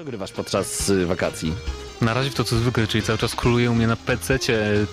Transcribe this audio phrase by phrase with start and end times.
[0.00, 1.54] Co grywasz podczas y, wakacji?
[2.00, 4.38] Na razie w to co zwykle, czyli cały czas króluje u mnie na PC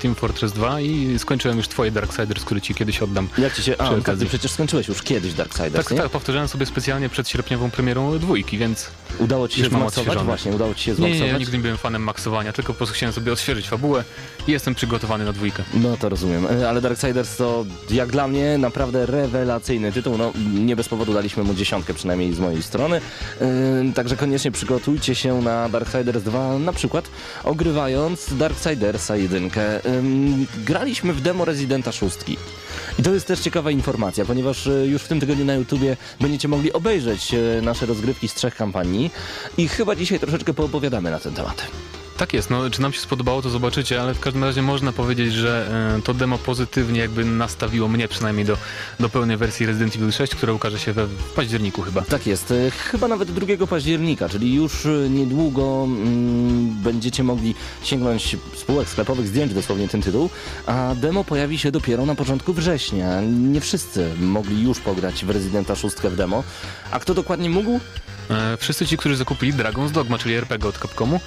[0.02, 3.28] Team Fortress 2 i skończyłem już twoje Darksiders, który ci kiedyś oddam.
[3.38, 3.71] Jak ci się...
[3.71, 4.26] A, Przy tak, okazji.
[4.26, 5.97] ty przecież skończyłeś już kiedyś Darksiders, Tak, nie?
[5.97, 8.88] tak, powtarzałem sobie specjalnie przed sierpniową premierą dwójki, więc
[9.20, 10.20] Udało ci się zmaksować?
[10.20, 11.34] Właśnie, udało ci się nie, nie, zmaksować?
[11.34, 14.04] nie, nigdy nie byłem fanem maksowania, tylko po prostu chciałem sobie odświeżyć fabułę
[14.48, 15.64] i jestem przygotowany na dwójkę.
[15.74, 20.18] No to rozumiem, E, ale Darksiders to jak dla mnie naprawdę rewelacyjny tytuł.
[20.18, 23.02] No nie bez powodu daliśmy mu dziesiątkę przynajmniej z mojej strony.
[23.86, 26.96] Yy, także koniecznie przygotujcie się na Darksiders 2, na przykład
[27.43, 29.43] ogrywając Darksidersa 1.
[29.43, 29.51] Yy,
[30.65, 32.17] graliśmy w demo Residenta 6.
[33.00, 36.47] I to jest też ciekawa informacja, ponieważ e, już w tym tygodniu na YouTubie będziecie
[36.47, 39.11] mogli obejrzeć e, nasze rozgrywki z trzech kampanii
[39.58, 41.67] i chyba dzisiaj troszeczkę poopowiadamy na ten temat.
[42.17, 45.34] Tak jest, no czy nam się spodobało to zobaczycie, ale w każdym razie można powiedzieć,
[45.34, 48.58] że e, to demo pozytywnie jakby nastawiło mnie przynajmniej do,
[49.00, 52.02] do pełnej wersji Resident Evil 6, która ukaże się we, w październiku chyba.
[52.02, 58.38] Tak jest, e, chyba nawet 2 października, czyli już e, niedługo mm, będziecie mogli sięgnąć
[58.56, 60.30] spółek sklepowych, zdjąć dosłownie ten tytuł,
[60.66, 63.22] a demo pojawi się dopiero na początku września.
[63.22, 66.44] Nie wszyscy mogli już pograć w Residenta 6 w demo,
[66.92, 67.80] a kto dokładnie mógł?
[68.58, 71.20] Wszyscy ci, którzy zakupili Dragon's Dogma, czyli RPG od Capcomu,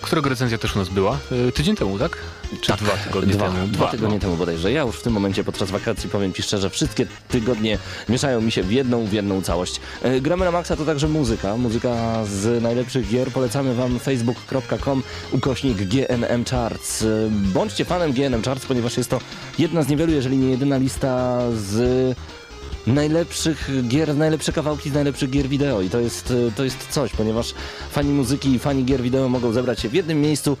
[0.00, 1.18] którego recenzja też u nas była,
[1.48, 2.18] e, tydzień temu, tak?
[2.60, 3.66] Czy dwa tygodnie dwa, temu?
[3.66, 3.90] Dwa no.
[3.90, 4.72] tygodnie temu bodajże.
[4.72, 8.62] Ja już w tym momencie podczas wakacji powiem Ci szczerze, wszystkie tygodnie mieszają mi się
[8.62, 9.80] w jedną, w jedną całość.
[10.02, 11.56] E, Gramy na maksa to także muzyka.
[11.56, 13.30] Muzyka z najlepszych gier.
[13.30, 17.02] Polecamy Wam facebook.com ukośnik GNM Charts.
[17.02, 19.20] E, Bądźcie fanem GNM Charts, ponieważ jest to
[19.58, 22.16] jedna z niewielu, jeżeli nie jedyna lista z
[22.94, 27.10] najlepszych gier, najlepsze kawałki z najlepszych gier wideo i to jest, e, to jest coś,
[27.12, 27.54] ponieważ
[27.90, 30.56] fani muzyki i fani gier wideo mogą zebrać się w jednym miejscu,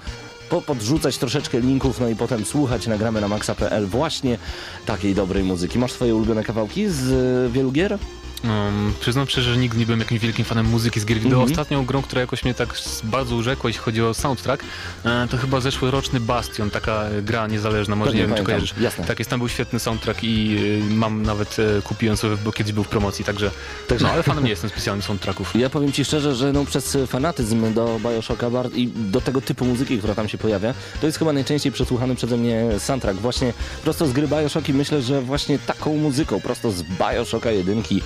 [0.50, 4.38] po- podrzucać troszeczkę linków, no i potem słuchać nagramy na maxa.pl właśnie
[4.86, 5.78] takiej dobrej muzyki.
[5.78, 7.10] Masz swoje ulubione kawałki z
[7.48, 7.98] e, wielu gier?
[8.44, 11.38] Um, przyznam szczerze, że nigdy nie byłem jakimś wielkim fanem muzyki z gier wideo.
[11.38, 11.50] Mhm.
[11.50, 14.64] Ostatnią grą, która jakoś mnie tak bardzo urzekła, jeśli chodzi o soundtrack,
[15.04, 18.74] e, to chyba zeszłoroczny Bastion, taka gra niezależna, może Pewnie nie wiem, czy kojarzysz.
[18.80, 19.04] Jasne.
[19.04, 20.58] Tak jest, tam był świetny soundtrack i
[20.90, 23.50] e, mam nawet, e, kupiłem sobie, bo kiedyś był w promocji, także,
[23.88, 25.56] Także- no ale fanem nie jestem specjalnie soundtracków.
[25.56, 29.98] Ja powiem Ci szczerze, że no przez fanatyzm do Bioshocka i do tego typu muzyki,
[29.98, 33.18] która tam się pojawia, to jest chyba najczęściej przesłuchany przeze mnie soundtrack.
[33.18, 33.52] Właśnie
[33.84, 38.02] prosto z gry Bioshock i myślę, że właśnie taką muzyką, prosto z Bioshocka jedynki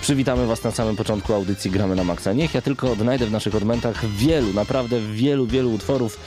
[0.00, 2.32] przywitamy Was na samym początku audycji Gramy na Maxa.
[2.32, 6.18] Niech ja tylko odnajdę w naszych odmentach wielu, naprawdę wielu, wielu utworów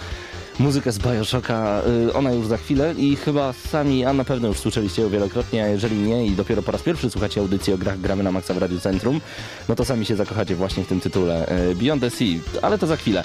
[0.59, 4.57] muzykę z Bioshocka, y, ona już za chwilę i chyba sami, a na pewno już
[4.57, 7.99] słyszeliście ją wielokrotnie, a jeżeli nie i dopiero po raz pierwszy słuchacie audycji o grach
[7.99, 9.21] Gramy na Maxa w Radiu Centrum,
[9.69, 12.87] no to sami się zakochacie właśnie w tym tytule y, Beyond the Sea, ale to
[12.87, 13.23] za chwilę.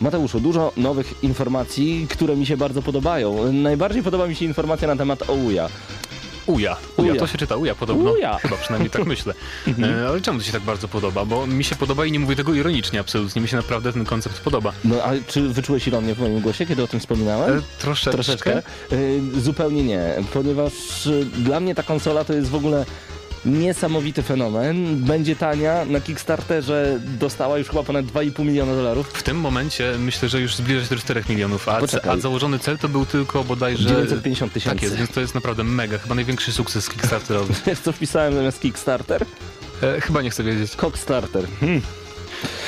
[0.00, 3.52] Mateuszu, dużo nowych informacji, które mi się bardzo podobają.
[3.52, 5.68] Najbardziej podoba mi się informacja na temat Ouya.
[6.46, 7.20] Uja, uja, Uja.
[7.20, 8.12] to się czyta uja podobno.
[8.12, 8.38] Uja.
[8.38, 9.34] Chyba przynajmniej tak myślę.
[9.82, 11.24] E, ale czemu to się tak bardzo podoba?
[11.24, 14.40] Bo mi się podoba i nie mówię tego ironicznie absolutnie, mi się naprawdę ten koncept
[14.40, 14.72] podoba.
[14.84, 17.58] No a czy wyczułeś ironię w moim głosie, kiedy o tym wspominałem?
[17.58, 18.10] E, troszeczkę.
[18.10, 18.62] Troszeczkę?
[18.92, 22.84] Y, zupełnie nie, ponieważ y, dla mnie ta konsola to jest w ogóle
[23.46, 24.96] niesamowity fenomen.
[24.96, 29.08] Będzie tania, na Kickstarterze dostała już chyba ponad 2,5 miliona dolarów.
[29.08, 32.10] W tym momencie myślę, że już zbliża się do 4 milionów, a, Poczekaj.
[32.18, 33.88] a założony cel to był tylko bodajże...
[33.88, 34.84] 950 Tak tysięcy.
[34.84, 37.54] jest, więc to jest naprawdę mega, chyba największy sukces Kickstarterowy.
[37.66, 39.24] Wiesz co wpisałem zamiast Kickstarter?
[39.82, 41.44] E, chyba nie chcę wiedzieć, Cockstarter.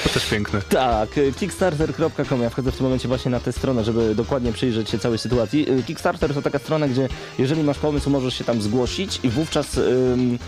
[0.05, 0.63] to też piękne.
[0.63, 2.43] Tak, y, kickstarter.com.
[2.43, 5.71] Ja wchodzę w tym momencie właśnie na tę stronę, żeby dokładnie przyjrzeć się całej sytuacji.
[5.71, 9.79] Y, Kickstarter to taka strona, gdzie jeżeli masz pomysł, możesz się tam zgłosić i wówczas
[9.79, 10.39] ym,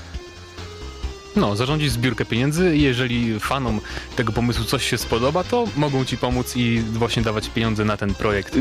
[1.37, 3.81] No, zarządzić zbiórkę pieniędzy i jeżeli fanom
[4.17, 8.15] tego pomysłu coś się spodoba, to mogą ci pomóc i właśnie dawać pieniądze na ten
[8.15, 8.55] projekt.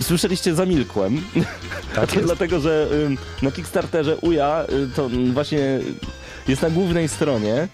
[0.00, 1.22] słyszeliście zamilkłem.
[1.94, 2.88] Tak to dlatego, że
[3.42, 5.80] na Kickstarterze UJA y, to właśnie
[6.48, 7.68] jest na głównej stronie.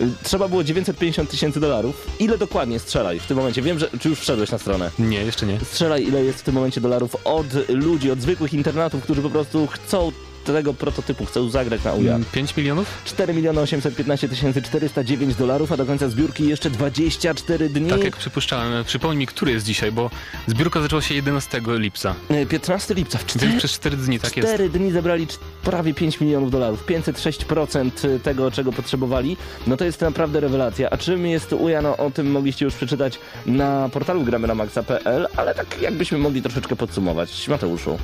[0.00, 2.06] Y, Trzeba było 950 tysięcy dolarów.
[2.18, 3.62] Ile dokładnie strzelaj w tym momencie?
[3.62, 4.90] Wiem, że czy już wszedłeś na stronę.
[4.98, 5.60] Nie, jeszcze nie.
[5.60, 9.66] Strzelaj, ile jest w tym momencie dolarów od ludzi, od zwykłych internatów, którzy po prostu
[9.66, 10.12] chcą
[10.44, 12.14] tego prototypu, chcą zagrać na UJA.
[12.14, 13.02] Mm, 5 milionów?
[13.04, 17.90] 4 miliony 815 tysięcy 409 dolarów, a do końca zbiórki jeszcze 24 dni.
[17.90, 18.84] Tak jak przypuszczałem.
[18.84, 20.10] Przypomnij mi, który jest dzisiaj, bo
[20.46, 22.14] zbiórka zaczęła się 11 lipca.
[22.28, 24.48] E, 15 lipca, w 4, Więc przez 4 dni, tak jest.
[24.48, 25.26] 4 dni zebrali
[25.62, 26.86] prawie 5 milionów dolarów.
[26.86, 27.90] 506%
[28.22, 29.36] tego, czego potrzebowali.
[29.66, 30.90] No to jest naprawdę rewelacja.
[30.90, 31.82] A czym jest UJA?
[31.82, 36.42] No o tym mogliście już przeczytać na portalu gramy na maxa.pl, ale tak jakbyśmy mogli
[36.42, 37.48] troszeczkę podsumować.
[37.48, 37.98] Mateuszu.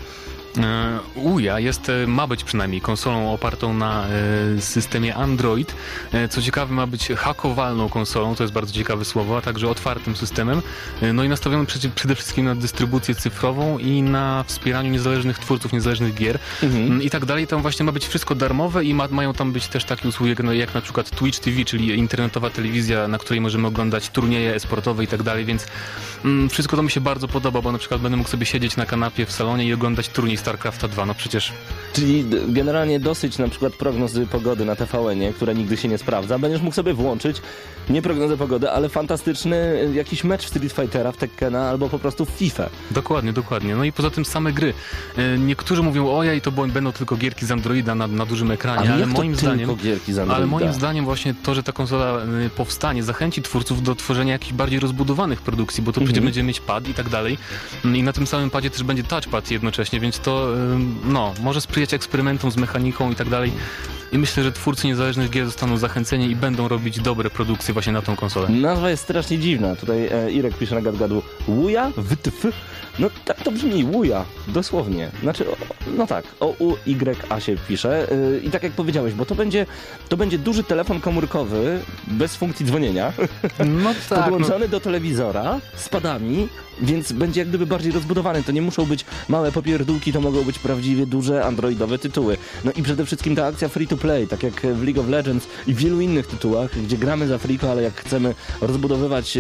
[0.59, 5.75] E, Uja jest, e, ma być przynajmniej konsolą opartą na e, systemie Android.
[6.31, 10.63] Co ciekawe, ma być hakowalną konsolą, to jest bardzo ciekawe słowo, a także otwartym systemem.
[11.15, 16.39] No i nastawiony przede wszystkim na dystrybucję cyfrową i na wspieraniu niezależnych twórców, niezależnych gier
[16.63, 16.87] mhm.
[16.87, 17.47] Mm, i tak dalej.
[17.47, 20.39] Tam właśnie ma być wszystko darmowe i ma, mają tam być też takie usługi jak,
[20.53, 25.07] jak na przykład Twitch TV, czyli internetowa telewizja, na której możemy oglądać turnieje esportowe i
[25.07, 25.67] tak dalej, więc
[26.25, 28.87] mm, wszystko to mi się bardzo podoba, bo na przykład będę mógł sobie siedzieć na
[28.87, 31.53] kanapie w salonie i oglądać turniej StarCrafta 2, no przecież.
[31.93, 36.63] Czyli generalnie dosyć na przykład prognozy pogody na tvn które nigdy się nie sprawdza, będziesz
[36.63, 37.43] mógł sobie włączyć
[37.91, 41.99] nie prognozę pogody, ale fantastyczny e, jakiś mecz w Street Fightera, w Tekkena albo po
[41.99, 42.69] prostu w FIFA.
[42.91, 43.77] Dokładnie, dokładnie.
[43.77, 44.75] No i poza tym same gry.
[45.17, 49.07] E, niektórzy mówią, ojej, to będą tylko gierki z Androida na, na dużym ekranie, ale,
[49.07, 50.37] moim zdaniem gierki z Androida?
[50.37, 54.53] ale moim zdaniem właśnie to, że ta konsola e, powstanie, zachęci twórców do tworzenia jakichś
[54.53, 56.07] bardziej rozbudowanych produkcji, bo to mhm.
[56.07, 57.39] przecież będzie mieć pad i tak dalej.
[57.85, 60.36] I na tym samym padzie też będzie touchpad jednocześnie, więc to
[61.05, 63.53] no, może sprzyjać eksperymentom z mechaniką i tak dalej.
[64.13, 68.03] I myślę, że twórcy niezależnych gier zostaną zachęceni i będą robić dobre produkcje właśnie na
[68.03, 68.49] tą konsolę.
[68.49, 69.77] Nazwa jest strasznie dziwna.
[69.77, 71.91] Tutaj e, Irek pisze na gadgadu Wuja?
[71.97, 72.47] WTF?
[72.99, 75.11] No tak to brzmi, Wuja, dosłownie.
[75.23, 75.45] Znaczy,
[75.97, 78.07] no tak, o U Y A się pisze.
[78.11, 79.67] Yy, I tak jak powiedziałeś, bo to będzie,
[80.09, 83.13] to będzie duży telefon komórkowy bez funkcji dzwonienia.
[83.67, 84.25] No tak.
[84.25, 84.69] Podłączony no.
[84.69, 86.49] do telewizora z padami,
[86.81, 88.43] więc będzie jak gdyby bardziej rozbudowany.
[88.43, 92.37] To nie muszą być małe popierdółki, to mogą być prawdziwie duże androidowe tytuły.
[92.65, 95.47] No i przede wszystkim ta akcja free to play, tak jak w League of Legends
[95.67, 99.39] i w wielu innych tytułach, gdzie gramy za friko, ale jak chcemy rozbudowywać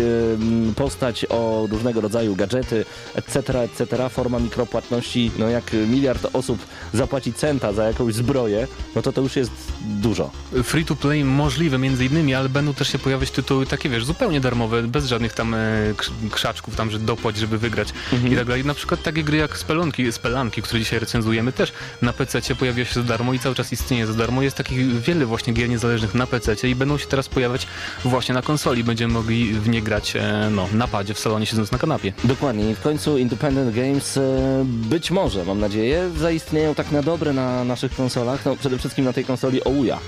[0.76, 2.84] postać o różnego rodzaju gadżety,
[3.14, 6.58] etc., etc., forma mikropłatności, no jak miliard osób
[6.93, 10.31] zapłaci centa za jakąś zbroję, no to to już jest dużo.
[10.64, 14.40] Free to play możliwe między innymi, ale będą też się pojawiać tytuły takie, wiesz, zupełnie
[14.40, 15.58] darmowe, bez żadnych tam e,
[16.31, 18.32] krzaczków, tam, że dopłać, żeby wygrać mhm.
[18.32, 18.64] i tak dalej.
[18.64, 21.72] Na przykład takie gry jak Spelunki, Spelanki, które dzisiaj recenzujemy, też
[22.02, 24.43] na PC pojawia się za darmo i cały czas istnieje za darmo.
[24.43, 27.66] Jest takich wiele właśnie gier niezależnych na PC i będą się teraz pojawiać
[28.04, 28.84] właśnie na konsoli.
[28.84, 32.12] Będziemy mogli w nie grać e, no, na padzie, w salonie, siedząc na kanapie.
[32.24, 32.70] Dokładnie.
[32.70, 34.20] I w końcu Independent Games e,
[34.64, 38.44] być może, mam nadzieję, zaistnieją tak na dobre na naszych konsolach.
[38.44, 39.98] No, przede wszystkim na tej konsoli Ouya.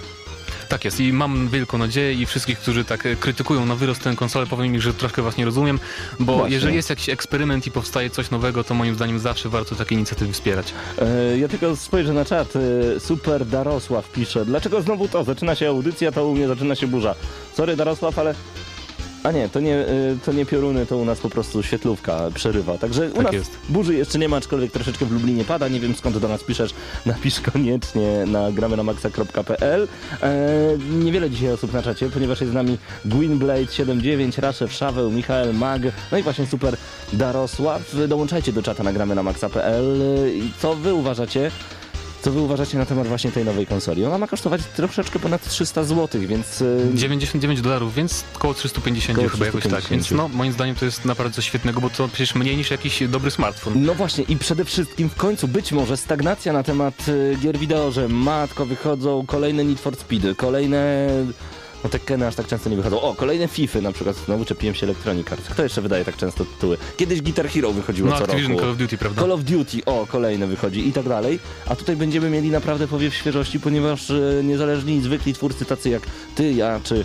[0.68, 4.16] Tak jest i mam wielką nadzieję i wszystkich, którzy tak e, krytykują na wyrost tę
[4.16, 5.78] konsolę, powiem im, że troszkę was nie rozumiem,
[6.20, 6.54] bo Właśnie.
[6.54, 10.32] jeżeli jest jakiś eksperyment i powstaje coś nowego, to moim zdaniem zawsze warto takie inicjatywy
[10.32, 10.74] wspierać.
[10.98, 12.54] E, ja tylko spojrzę na czat.
[12.56, 15.24] E, Super Darosław pisze, dlaczego znowu to?
[15.24, 17.14] Zaczyna się audycja, to u mnie zaczyna się burza.
[17.54, 18.34] Sorry Darosław, ale
[19.22, 22.78] a nie, to nie, y, to nie pioruny, to u nas po prostu świetlówka przerywa.
[22.78, 23.50] Także u tak nas jest.
[23.68, 25.68] burzy jeszcze nie ma, aczkolwiek troszeczkę w Lublinie pada.
[25.68, 26.74] Nie wiem skąd do nas piszesz.
[27.06, 29.88] Napisz koniecznie na gramy na maxa.pl.
[30.22, 30.48] E,
[30.90, 35.82] niewiele dzisiaj osób na czacie, ponieważ jest z nami Gwynblade79, Raszew, Szaweł, Michael, Mag,
[36.12, 36.76] no i właśnie super
[37.12, 37.96] Darosław.
[38.08, 40.00] Dołączajcie do czata na gramy na maxa.pl.
[40.58, 41.50] Co wy uważacie?
[42.28, 44.04] Co wy uważacie na temat właśnie tej nowej konsoli?
[44.04, 46.64] Ona ma kosztować troszeczkę ponad 300 zł, więc...
[46.94, 49.84] 99 e, dolarów, więc około 350 chyba jakoś tak.
[49.84, 53.08] Więc no, moim zdaniem to jest naprawdę coś świetnego, bo to przecież mniej niż jakiś
[53.08, 53.84] dobry smartfon.
[53.84, 57.90] No właśnie i przede wszystkim w końcu być może stagnacja na temat e, gier wideo,
[57.90, 61.08] że matko wychodzą kolejne Need for Speed, kolejne
[61.84, 63.00] no te Keny aż tak często nie wychodzą.
[63.00, 64.16] O, kolejne FIFA na przykład.
[64.16, 65.48] Znowu czepiłem się Electronic Arts.
[65.48, 66.78] Kto jeszcze wydaje tak często tytuły?
[66.96, 68.62] Kiedyś Guitar Hero wychodziło no, co Activision, roku.
[68.62, 69.22] Call of Duty, prawda?
[69.22, 71.38] Call of Duty, o, kolejne wychodzi i tak dalej.
[71.66, 76.02] A tutaj będziemy mieli naprawdę powiew świeżości, ponieważ e, niezależni i zwykli twórcy tacy jak
[76.34, 77.04] ty, ja czy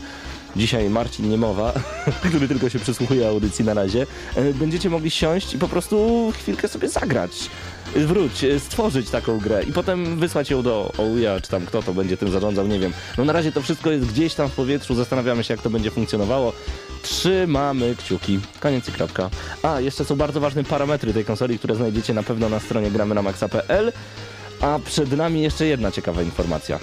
[0.55, 1.73] dzisiaj Marcin Niemowa,
[2.29, 6.67] który tylko się przysłuchuje audycji na razie, e, będziecie mogli siąść i po prostu chwilkę
[6.67, 7.49] sobie zagrać
[7.95, 11.93] wróć, e, stworzyć taką grę i potem wysłać ją do OUJA, czy tam kto to
[11.93, 12.93] będzie tym zarządzał, nie wiem.
[13.17, 15.91] No na razie to wszystko jest gdzieś tam w powietrzu, zastanawiamy się jak to będzie
[15.91, 16.53] funkcjonowało.
[17.01, 18.39] Trzymamy kciuki.
[18.59, 19.29] Koniec i kropka.
[19.63, 23.15] A, jeszcze są bardzo ważne parametry tej konsoli, które znajdziecie na pewno na stronie gramy
[23.15, 23.91] na maxa.pl.
[24.61, 26.79] A przed nami jeszcze jedna ciekawa informacja.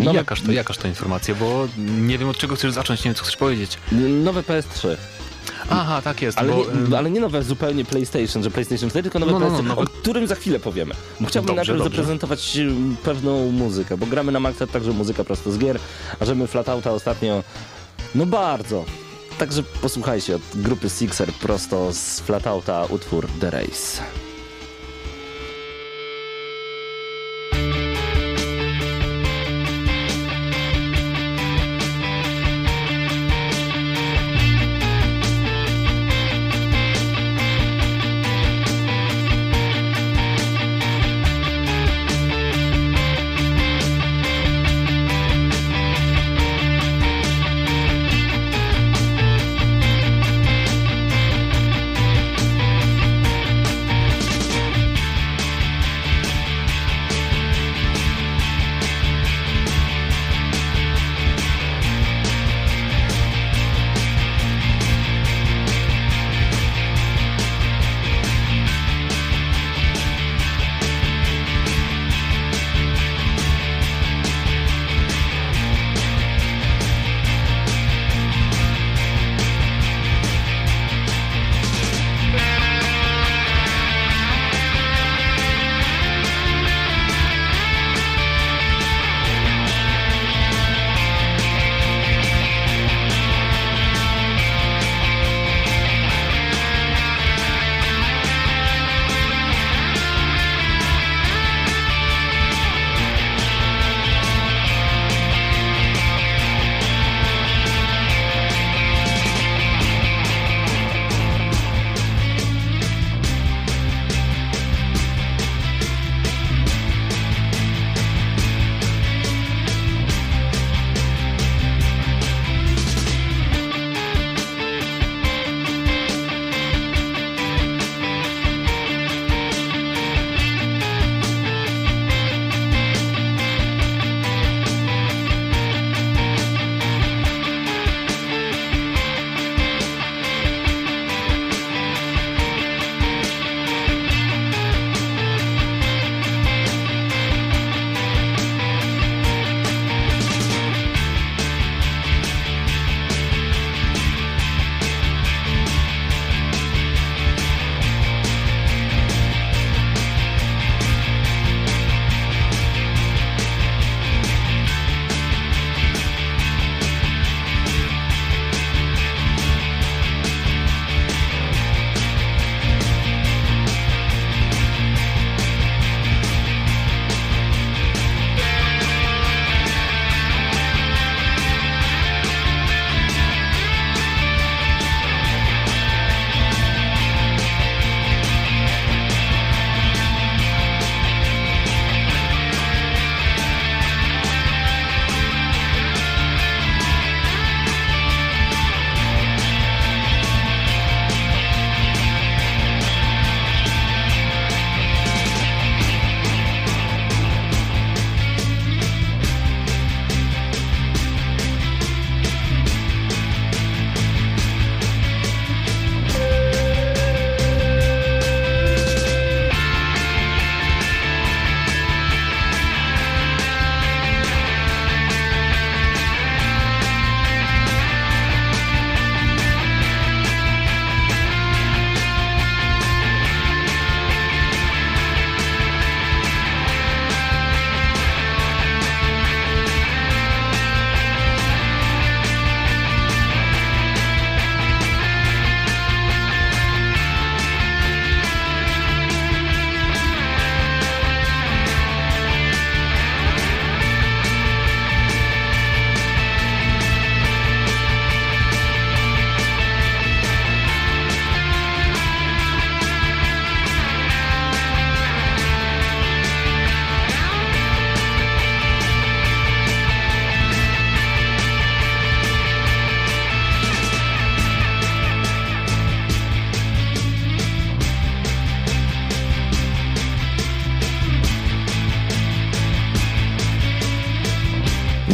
[0.00, 0.18] Nowe...
[0.18, 3.22] Jakaż, to, jakaż to informacja, bo nie wiem od czego chcesz zacząć, nie wiem co
[3.22, 3.78] chcesz powiedzieć.
[4.24, 4.96] Nowe PS3.
[5.70, 6.38] Aha, tak jest.
[6.38, 9.48] Ale, bo, nie, ale nie nowe zupełnie PlayStation, że PlayStation 4, tylko nowe no, no,
[9.48, 10.94] no, PlayStation, o którym za chwilę powiemy.
[11.20, 11.96] Bo chciałbym dobrze, najpierw dobrze.
[11.96, 12.58] zaprezentować
[13.02, 15.78] pewną muzykę, bo gramy na Maxa także muzyka prosto z gier,
[16.20, 17.42] a że my Flatouta ostatnio,
[18.14, 18.84] no bardzo.
[19.38, 24.02] Także posłuchajcie od grupy Sixer prosto z Flatouta utwór The Race.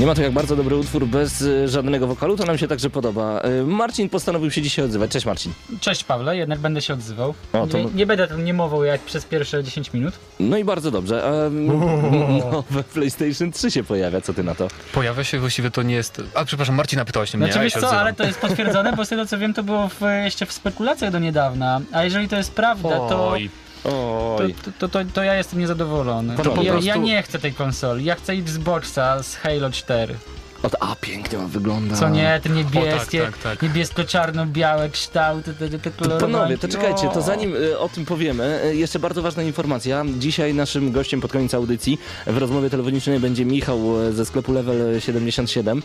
[0.01, 2.91] Nie ma to jak bardzo dobry utwór bez y, żadnego wokalu, to nam się także
[2.91, 3.43] podoba.
[3.45, 5.11] Y, Marcin postanowił się dzisiaj odzywać.
[5.11, 5.53] Cześć Marcin.
[5.81, 7.35] Cześć Pawle, jednak będę się odzywał.
[7.53, 10.15] O, to- nie, nie będę tam nie mował jak przez pierwsze 10 minut.
[10.41, 11.33] No i bardzo dobrze.
[11.45, 11.67] Um,
[12.53, 14.69] nowe PlayStation 3 się pojawia, co ty na to?
[14.93, 16.23] Pojawia się, właściwie to nie jest...
[16.35, 18.05] A przepraszam, Marcina pytałeś mnie, Znaczy ja wiesz się co, odzywam.
[18.05, 21.11] ale to jest potwierdzone, bo z tego co wiem to było w, jeszcze w spekulacjach
[21.11, 21.81] do niedawna.
[21.93, 24.55] A jeżeli to jest prawda, to, Oj, to, Oj.
[24.65, 26.37] to, to, to, to ja jestem niezadowolony.
[26.37, 30.15] To po ja, prostu- ja nie chcę tej konsoli, ja chcę Xboxa z Halo 4.
[30.63, 31.97] O, a, pięknie on wygląda.
[31.97, 33.63] Co nie, te niebieskie, tak, tak, tak.
[33.63, 36.33] niebiesko-czarno-białe kształty, te, te, kolorowanki.
[36.33, 40.05] Panowie, to czekajcie, to zanim y, o tym powiemy, y, jeszcze bardzo ważna informacja.
[40.19, 45.01] Dzisiaj naszym gościem pod koniec audycji w rozmowie telefonicznej będzie Michał y, ze sklepu Level
[45.01, 45.83] 77.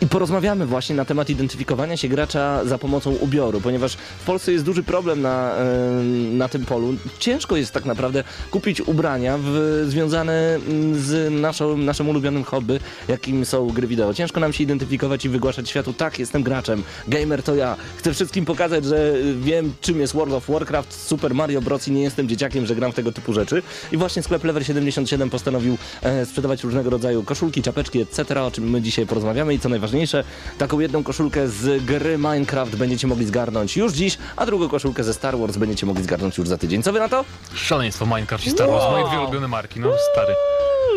[0.00, 4.64] I porozmawiamy właśnie na temat identyfikowania się gracza za pomocą ubioru, ponieważ w Polsce jest
[4.64, 5.54] duży problem na,
[6.32, 6.94] na tym polu.
[7.18, 13.44] Ciężko jest tak naprawdę kupić ubrania w, związane mm, z naszą, naszym ulubionym hobby, jakim
[13.44, 14.14] są gry wideo.
[14.14, 17.76] Ciężko nam się identyfikować i wygłaszać światu, tak, jestem graczem, gamer to ja.
[17.96, 21.88] Chcę wszystkim pokazać, że wiem, czym jest World of Warcraft, Super Mario Bros.
[21.88, 23.62] i nie jestem dzieciakiem, że gram w tego typu rzeczy.
[23.92, 28.70] I właśnie sklep Level 77 postanowił e, sprzedawać różnego rodzaju koszulki, czapeczki, etc., o czym
[28.70, 29.93] my dzisiaj porozmawiamy i co najważniejsze,
[30.58, 35.14] taką jedną koszulkę z gry Minecraft będziecie mogli zgarnąć już dziś, a drugą koszulkę ze
[35.14, 36.82] Star Wars będziecie mogli zgarnąć już za tydzień.
[36.82, 37.24] Co wy na to?
[37.54, 38.92] szaleństwo Minecraft i Star Wars, Wow.
[38.92, 40.34] moje dwie ulubione marki, no stary.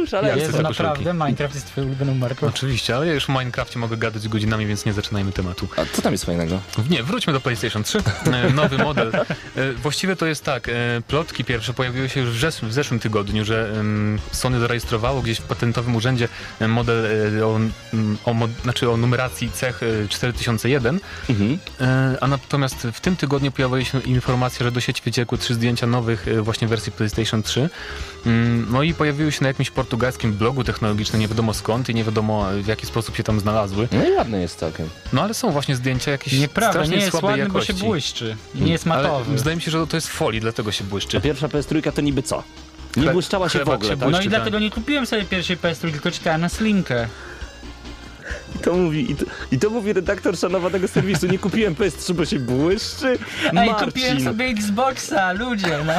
[0.08, 0.28] Szaleństwo.
[0.28, 0.84] Jak Jezu, chcę te koszulki.
[0.90, 2.48] naprawdę, Minecraft jest twoją ulubioną marką.
[2.48, 5.68] Oczywiście, ale ja już w Minecrafcie mogę gadać godzinami, więc nie zaczynajmy tematu.
[5.78, 6.60] A co tam jest fajnego?
[6.90, 8.00] Nie, wróćmy do PlayStation 3.
[8.34, 9.12] E, Nowy model.
[9.16, 9.26] E,
[9.74, 10.74] Właściwie to jest tak, e,
[11.08, 13.72] plotki pierwsze pojawiły się już w zeszłym, w zeszłym tygodniu, że
[14.32, 16.28] Sony zarejestrowało gdzieś w patentowym urzędzie
[16.68, 17.06] model
[17.44, 17.60] o,
[18.26, 18.36] o,
[18.78, 21.58] znaczy o numeracji cech e, 4001, Mhm.
[21.82, 25.88] e, a natomiast w tym tygodniu pojawiła się informacja, że do sieci wyciekły trzy zdjęcia
[25.88, 27.70] nowych e, właśnie wersji PlayStation 3.
[28.26, 32.04] Mm, No i pojawiły się na jakimś portugalskim blogu technologicznym, nie wiadomo skąd i nie
[32.04, 33.88] wiadomo e, w jaki sposób się tam znalazły.
[33.92, 34.90] No i ładny jest całkiem.
[35.14, 37.74] No ale są właśnie zdjęcia jakieś Nieprawda, strasznie nie jest słabej ładny, jakości.
[37.74, 38.36] bo się błyszczy.
[38.56, 39.26] Nie jest matowy.
[39.30, 41.22] Ale zdaje mi się, że to jest folii, dlatego się A błyszczy.
[41.22, 42.44] pierwsza PS3 to niby co?
[42.98, 44.10] Nie błyszczała się w ogóle, się tak?
[44.10, 44.30] No i tak.
[44.30, 47.08] dlatego nie kupiłem sobie pierwszej PS3, tylko czekałem na Slimkę.
[48.60, 51.28] I to mówi, i to, i to mówi redaktor szanowanego serwisu.
[51.28, 53.18] Nie kupiłem PS3, bo się błyszczy.
[53.46, 53.86] Ej, Marcin.
[53.86, 55.94] kupiłem sobie Xboxa, ludzie, no.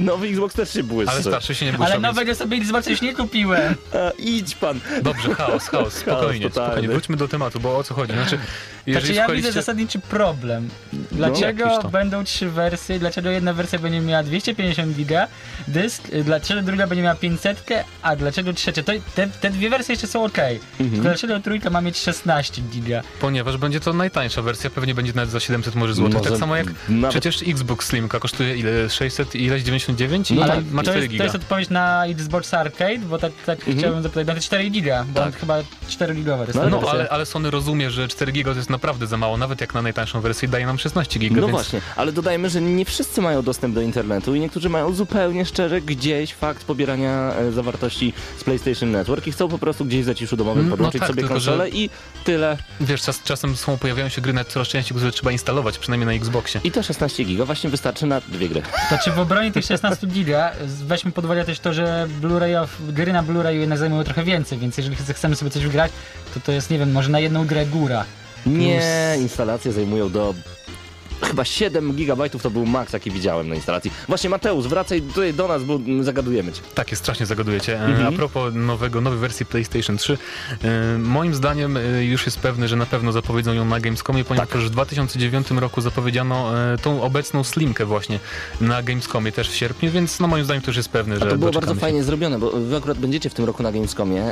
[0.00, 1.12] Nowy Xbox też się błyszczy.
[1.12, 3.74] Ale starszy się nie błyszczą, Ale nowego sobie Xboxa już nie kupiłem.
[3.94, 4.80] A, idź pan.
[5.02, 6.68] Dobrze, chaos, chaos, spokojnie, totalny.
[6.70, 6.88] spokojnie.
[6.88, 8.12] Wróćmy do tematu, bo o co chodzi?
[8.12, 8.38] Znaczy,
[8.86, 10.68] jeżeli Znaczy ja widzę zasadniczy problem.
[11.12, 11.88] Dlaczego jakiś to.
[11.88, 12.98] będą trzy wersje?
[12.98, 15.26] Dlaczego jedna wersja będzie miała 250 giga
[15.68, 16.02] dysk?
[16.24, 17.64] Dlaczego druga będzie miała 500?
[18.02, 18.82] A dlaczego trzecia?
[18.82, 20.38] To, te, te dwie wersje jeszcze są ok.
[20.80, 21.02] Mhm.
[21.02, 23.02] Dlaczego trójka ma mieć 16 giga?
[23.20, 26.14] Ponieważ będzie to najtańsza wersja, pewnie będzie nawet za 700 może złotych.
[26.18, 28.90] Może Tak samo jak nawet- przecież Xbox Slimka kosztuje ile?
[28.90, 30.30] 600 i ileś 99?
[30.30, 30.64] I No ma, tak.
[30.70, 31.24] ma to, 4 jest, to giga.
[31.24, 33.78] jest odpowiedź na Xbox Arcade, bo tak, tak Mhm.
[33.78, 36.54] chciałbym zapytać, na te 4 giga, bo on chyba 4 gigowe jest.
[36.54, 39.36] No ale No, ale, ale Sony rozumie, że 4 giga to jest naprawdę za mało,
[39.36, 41.50] nawet jak na najtańszą wersję daje nam 16 giga, No więc...
[41.52, 45.80] właśnie, ale dodajmy, że nie wszyscy mają dostęp do internetu i niektórzy mają zupełnie szczerze
[45.80, 50.36] gdzieś fakt pobierania e, zawartości z PlayStation Network i chcą po prostu gdzieś w zaciszu
[50.36, 51.90] domowym No podłączyć tak, sobie konsolę że- i
[52.24, 52.56] tyle.
[52.80, 56.12] Wiesz, czas, czasem są, pojawiają się gry na coraz częściej, które trzeba instalować, przynajmniej na
[56.24, 56.60] Xboxie.
[56.64, 58.62] I te 16 giga właśnie wystarczy na dwie gry.
[58.90, 63.12] To czy w obronie tych 16 giga weźmy pod uwagę też to, że Blu-ray, gry
[63.12, 65.92] na Blu-rayu jednak zajmują trochę więcej, więc jeżeli ch- chcemy sobie coś wgrać,
[66.34, 68.04] to to jest, nie wiem, może na jedną grę góra.
[68.46, 70.34] Nie, instalacje zajmują do...
[71.22, 73.90] Chyba 7 gigabajtów to był maks, jaki widziałem na instalacji.
[74.08, 76.60] Właśnie Mateusz, wracaj tutaj do nas, bo zagadujemy cię.
[76.74, 77.80] Tak, jest strasznie zagadujecie.
[77.80, 78.06] E, Mhm.
[78.14, 80.18] A propos nowego, nowej wersji PlayStation 3,
[80.64, 84.48] e, moim zdaniem e, już jest pewne, że na pewno zapowiedzą ją na Gamescomie, ponieważ
[84.48, 84.58] Tak.
[84.60, 86.50] w 2009 roku zapowiedziano
[86.82, 88.18] tą obecną Slimkę właśnie
[88.60, 91.26] na Gamescomie też w sierpniu, więc no moim zdaniem to już jest pewne, A że
[91.26, 91.80] to było bardzo się.
[91.80, 94.24] fajnie zrobione, bo wy akurat będziecie w tym roku na Gamescomie,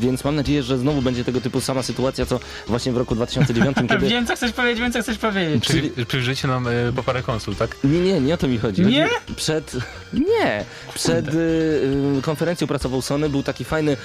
[0.00, 3.76] więc mam nadzieję, że znowu będzie tego typu sama sytuacja, co właśnie w roku 2009,
[3.88, 4.08] kiedy...
[4.08, 5.64] Wiem, co chcesz powiedzieć, wiem, co chcesz powiedzieć.
[5.64, 7.76] Czyli przyjrzycie nam e, po parę konsul, tak?
[7.84, 8.82] Nie, nie, nie o to mi chodzi.
[8.82, 9.08] Nie?
[9.36, 9.76] Przed,
[10.12, 13.96] nie, przed y, konferencją prasową Sony był taki fajny,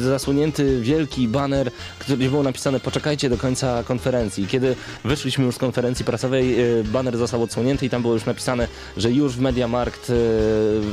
[0.00, 1.70] zasłonięty, wielki baner,
[2.06, 4.46] gdzie było napisane poczekajcie do końca konferencji.
[4.46, 8.68] Kiedy wyszliśmy już z konferencji prasowej, y, baner został odsłonięty i tam było już napisane,
[8.96, 10.14] że już w Mediamarkt, y,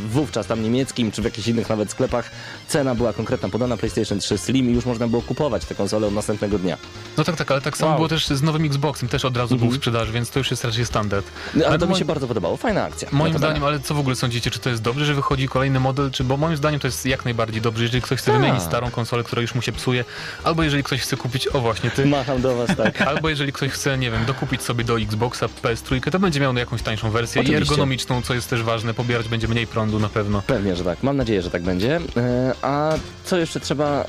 [0.09, 2.31] wówczas tam niemieckim, czy w jakichś innych nawet sklepach,
[2.67, 6.13] cena była konkretna podana PlayStation 3 Slim i już można było kupować te konsole od
[6.13, 6.77] następnego dnia.
[7.17, 7.97] No tak, tak, ale tak samo Wow.
[7.97, 9.81] było też z nowym Xboxem, też od razu był Mhm.
[9.81, 11.25] sprzedaży, więc to już jest raczej standard.
[11.53, 13.07] No, ale to Wiadomo- mi się bardzo podobało, fajna akcja.
[13.11, 16.11] Moim zdaniem, ale co w ogóle sądzicie, czy to jest dobrze, że wychodzi kolejny model,
[16.11, 18.41] czy bo moim zdaniem to jest jak najbardziej dobrze, jeżeli ktoś chce Tak.
[18.41, 20.05] wymienić starą konsolę, która już mu się psuje,
[20.43, 23.01] albo jeżeli ktoś chce kupić, o właśnie ty, Macham do was, tak.
[23.11, 26.81] albo jeżeli ktoś chce, nie wiem, dokupić sobie do Xboxa PS3, to będzie miał jakąś
[26.81, 27.65] tańszą wersję Oczywiście.
[27.65, 30.41] i ergonomiczną, co jest też ważne, pobierać będzie mniej prądu na pewno.
[30.47, 31.03] Pewnie, że tak.
[31.03, 31.99] Mam nadzieję, że tak będzie.
[32.17, 32.93] E, A
[33.25, 34.05] co jeszcze trzeba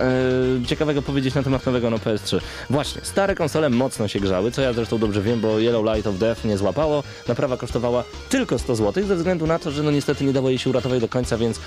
[0.62, 2.40] e, ciekawego powiedzieć na temat nowego no PS3?
[2.70, 6.18] Właśnie, stare konsole mocno się grzały, co ja zresztą dobrze wiem, bo Yellow Light of
[6.18, 7.02] Death nie złapało.
[7.28, 10.58] Naprawa kosztowała tylko 100 zł, ze względu na to, że no niestety nie dało jej
[10.58, 11.60] się uratować do końca, więc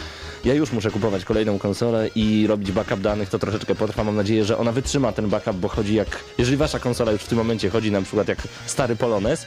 [0.45, 3.29] ja już muszę kupować kolejną konsolę i robić backup danych.
[3.29, 4.03] To troszeczkę potrwa.
[4.03, 6.19] Mam nadzieję, że ona wytrzyma ten backup, bo chodzi jak...
[6.37, 9.45] Jeżeli wasza konsola już w tym momencie chodzi na przykład jak stary Polonez,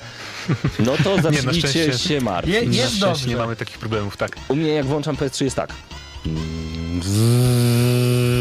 [0.79, 2.55] no to zacznijcie szczęście- się martwić.
[2.55, 3.29] Je- jest dobrze.
[3.29, 4.37] nie mamy takich problemów, tak.
[4.49, 5.73] U mnie jak włączam PS3 jest tak.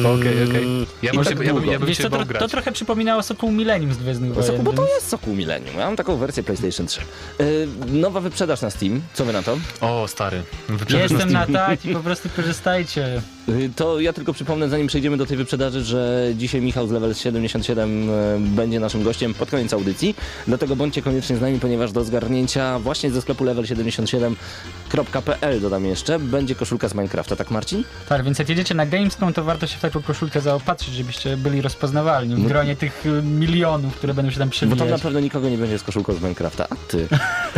[0.05, 0.87] Okej, okej.
[1.01, 1.71] Ja bym tak się, ja bym, długo.
[1.71, 2.09] ja bym Wiesz, się
[2.39, 4.47] to, trochę przypominało Sokół Millennium z Gwiezdnych Wojen.
[4.47, 5.75] Sokół, bo to jest Sokół Millennium.
[5.77, 7.01] Ja mam taką wersję PlayStation 3.
[7.39, 9.01] Yy, nowa wyprzedaż na Steam.
[9.13, 9.57] Co wy na to?
[9.81, 11.51] O, stary, wyprzedaż na Jestem Steam.
[11.51, 13.21] na tak i po prostu korzystajcie.
[13.47, 17.13] Yy, to ja tylko przypomnę, zanim przejdziemy do tej wyprzedaży, że dzisiaj Michał z Level
[17.15, 20.15] 77 yy, będzie naszym gościem pod koniec audycji.
[20.47, 26.55] Dlatego bądźcie koniecznie z nami, ponieważ do zgarnięcia właśnie ze sklepu level77.pl dodam jeszcze, będzie
[26.55, 27.83] koszulka z Minecrafta, tak Marcin?
[28.09, 31.61] Tak, więc jak jedziecie na Gamescom, to warto się w taką koszulkę zaopatrzyć, żebyście byli
[31.61, 32.49] rozpoznawalni w No.
[32.49, 35.01] gronie tych y, milionów, które będą się tam Bo tam na przewijać.
[35.01, 36.67] pewno nikogo nie będzie z koszulką z Minecrafta.
[36.69, 37.07] A ty?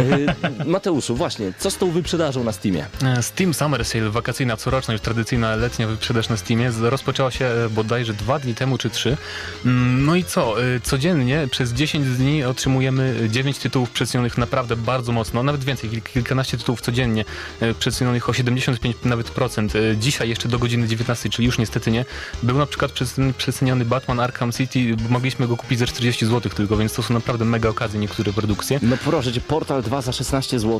[0.65, 2.85] Mateuszu, właśnie, co z tą wyprzedażą na Steamie?
[3.03, 7.69] E, Steam Summer Sale, wakacyjna, coroczna, już tradycyjna letnia wyprzedaż na Steamie, rozpoczęła się e,
[7.69, 9.17] bodajże dwa dni temu czy trzy.
[9.65, 10.63] Mm, No i co?
[10.63, 16.01] E, Codziennie przez 10 dni otrzymujemy 9 tytułów przecenionych naprawdę bardzo mocno, nawet więcej, kil-
[16.01, 17.25] kilkanaście tytułów codziennie
[17.59, 19.73] e, przecenionych o 75 nawet procent.
[19.99, 22.05] Dzisiaj jeszcze do godziny 19, czyli już niestety nie,
[22.43, 26.77] był na przykład przecen- przeceniony Batman Arkham City, mogliśmy go kupić za 40 zł tylko,
[26.77, 28.79] więc to są naprawdę mega okazje niektóre produkcje.
[28.81, 30.79] No proszę cię, Portal 2 za 16 zł?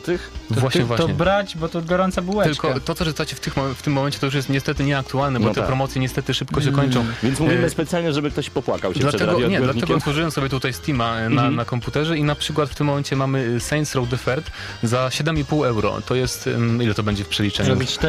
[0.49, 1.07] To, Właśnie, ty, właśnie.
[1.07, 2.67] to brać, bo to gorąca bułeczka.
[2.67, 5.45] Tylko to, co czytacie w, tych, w tym momencie, to już jest niestety nieaktualne, bo
[5.47, 5.67] No te tak.
[5.67, 7.05] promocje niestety szybko się kończą.
[7.23, 10.73] Więc mówimy E, specjalnie, żeby ktoś popłakał się przed Dlatego, nie, dlatego otworzyłem sobie tutaj
[10.73, 11.55] Steama e, na, Mhm.
[11.55, 14.51] na komputerze i na przykład w tym momencie mamy Saints Row Deferred
[14.83, 16.01] za 7,5 euro.
[16.05, 16.49] To jest,
[16.81, 17.69] ile to będzie w przeliczeniu?
[17.85, 17.99] 40,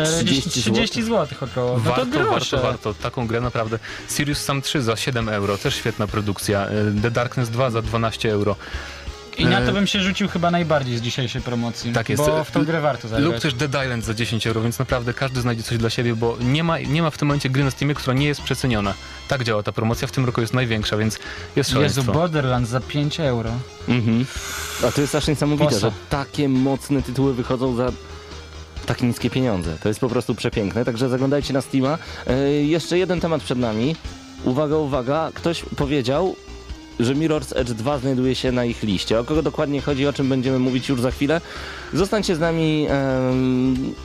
[0.51, 1.73] 30 30 zł około.
[1.73, 2.95] No Warto, to warto, warto.
[2.95, 3.79] Taką grę naprawdę.
[4.11, 6.67] Sirius Sam 3 za 7 euro, też świetna produkcja.
[6.67, 6.71] E,
[7.03, 8.57] The Darkness 2 za 12 euro.
[9.39, 11.93] I na E, to bym się rzucił chyba najbardziej z dzisiejszej promocji.
[11.93, 12.23] Tak jest.
[12.27, 13.33] Bo w tą grę warto zagrać.
[13.33, 16.37] Lub też Dead Island za 10 euro, więc naprawdę każdy znajdzie coś dla siebie, bo
[16.41, 18.95] nie ma, nie ma w tym momencie gry na Steamie, która nie jest przeceniona.
[19.29, 21.25] Tak działa ta promocja, w tym roku jest największa, więc jest
[21.57, 22.13] Jezu, szaleństwo.
[22.13, 23.51] Borderlands za 5 euro.
[23.89, 24.27] Mhm.
[24.89, 25.81] A to jest aż niesamowite, Po co?
[25.81, 27.93] że takie mocne tytuły wychodzą za
[28.87, 29.77] takie niskie pieniądze.
[29.83, 31.99] To jest po prostu przepiękne, także zaglądajcie na Steama.
[32.27, 33.97] E, jeszcze jeden temat przed nami.
[34.45, 36.37] Uwaga, uwaga, ktoś powiedział,
[37.01, 39.21] że Mirror's Edge 2 znajduje się na ich liście.
[39.21, 41.41] O kogo dokładnie chodzi, o czym będziemy mówić już za chwilę.
[41.93, 42.87] Zostańcie z nami,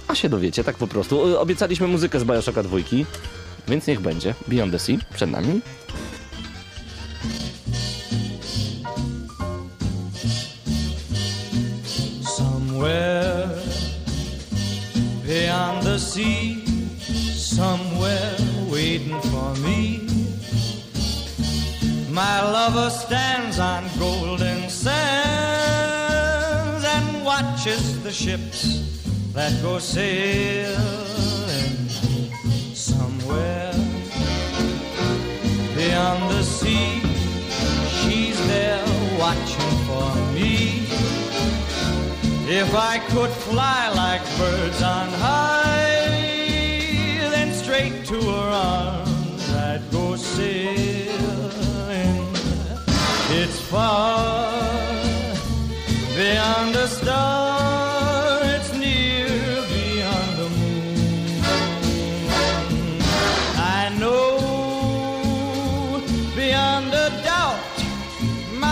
[0.08, 1.40] a się dowiecie, tak po prostu.
[1.40, 2.78] Obiecaliśmy muzykę z Bioshocka 2,
[3.68, 4.36] więc niech będzie.
[4.48, 5.62] Beyond the Sea przed nami.
[12.38, 13.50] Somewhere
[15.30, 16.56] beyond the sea,
[17.36, 18.36] somewhere
[18.72, 19.79] waiting for me.
[22.12, 24.94] My lover stands on golden sands
[26.84, 28.82] and watches the ships
[29.34, 30.76] that go sailing.
[32.74, 33.74] Somewhere
[35.76, 37.00] beyond the sea,
[38.02, 38.84] she's there
[39.20, 40.88] watching for me.
[42.50, 46.10] If I could fly like birds on high,
[47.30, 50.99] then straight to her arms I'd go sailing.
[53.42, 54.52] It's far
[56.14, 59.30] beyond the star, it's near
[59.72, 61.40] beyond the moon.
[63.56, 66.02] I know
[66.36, 67.60] beyond a doubt
[68.60, 68.68] my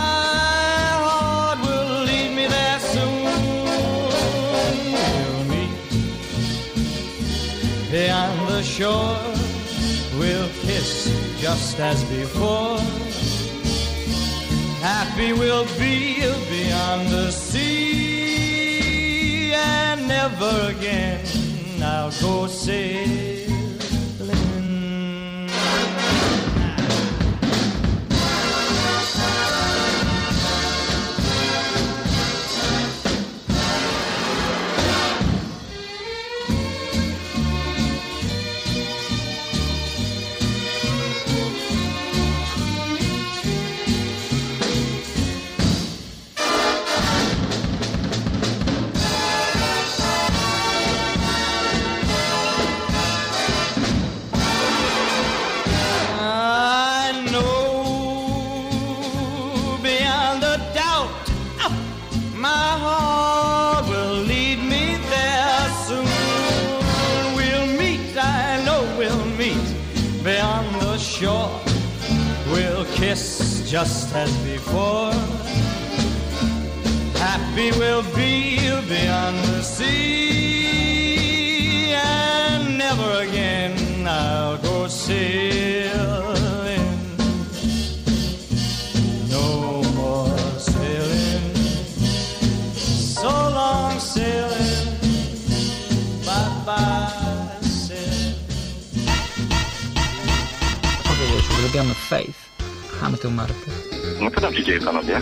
[1.06, 3.24] heart will lead me there soon.
[4.92, 5.72] We'll meet
[7.90, 9.16] beyond the shore.
[10.18, 11.08] We'll kiss
[11.40, 12.97] just as before.
[14.80, 18.72] Happy we'll be beyond the sea,
[19.52, 21.26] and never again
[21.82, 23.37] I'll go sailing.
[73.80, 75.12] Just as before.
[77.26, 79.94] Happy we'll be beyond the sea,
[81.94, 83.74] and never again
[84.08, 85.96] I'll go sailing.
[89.34, 89.46] No
[89.98, 91.54] more sailing.
[93.20, 94.88] So long sailing.
[96.26, 98.34] Bye bye sailing.
[101.04, 102.37] Powiedzieć, uwielbiamy Faith.
[103.22, 103.54] Tę markę.
[104.20, 105.20] No co tam się dzieje, panowie?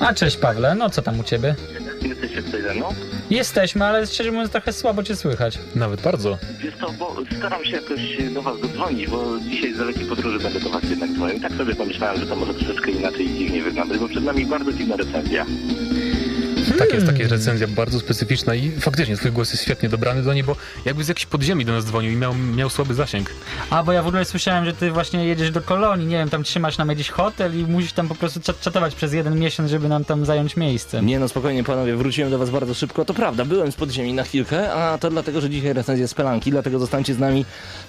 [0.00, 1.54] A cześć Pawle, no co tam u ciebie?
[2.02, 2.94] Jesteście tutaj ze mną?
[3.30, 5.58] Jesteśmy, ale szczerze mówiąc trochę słabo cię słychać.
[5.74, 6.38] Nawet bardzo.
[6.58, 8.00] Wiesz co, bo staram się jakoś
[8.34, 11.40] do was dodzwonić, bo dzisiaj z dalekiej podróży będę do was jednak dzwonił.
[11.40, 14.72] Tak sobie pomyślałem, że to może troszeczkę inaczej i dziwnie wyglądać, bo przed nami bardzo
[14.72, 15.46] dziwna recenzja.
[16.78, 20.44] Tak jest, taka recenzja bardzo specyficzna i faktycznie twój głos jest świetnie dobrany do niej,
[20.44, 23.30] bo jakby z jakiejś podziemi do nas dzwonił i miał, miał słaby zasięg.
[23.70, 26.42] A, bo ja w ogóle słyszałem, że ty właśnie jedziesz do Kolonii, nie wiem, tam
[26.42, 29.88] trzymasz nam jakiś hotel i musisz tam po prostu czat czatować przez jeden miesiąc, żeby
[29.88, 31.02] nam tam zająć miejsce.
[31.02, 33.04] Nie no, spokojnie panowie, wróciłem do was bardzo szybko.
[33.04, 36.78] To prawda, byłem z podziemi na chwilkę, a to dlatego, że dzisiaj recenzja Spelanki, dlatego
[36.78, 37.44] zostańcie z nami.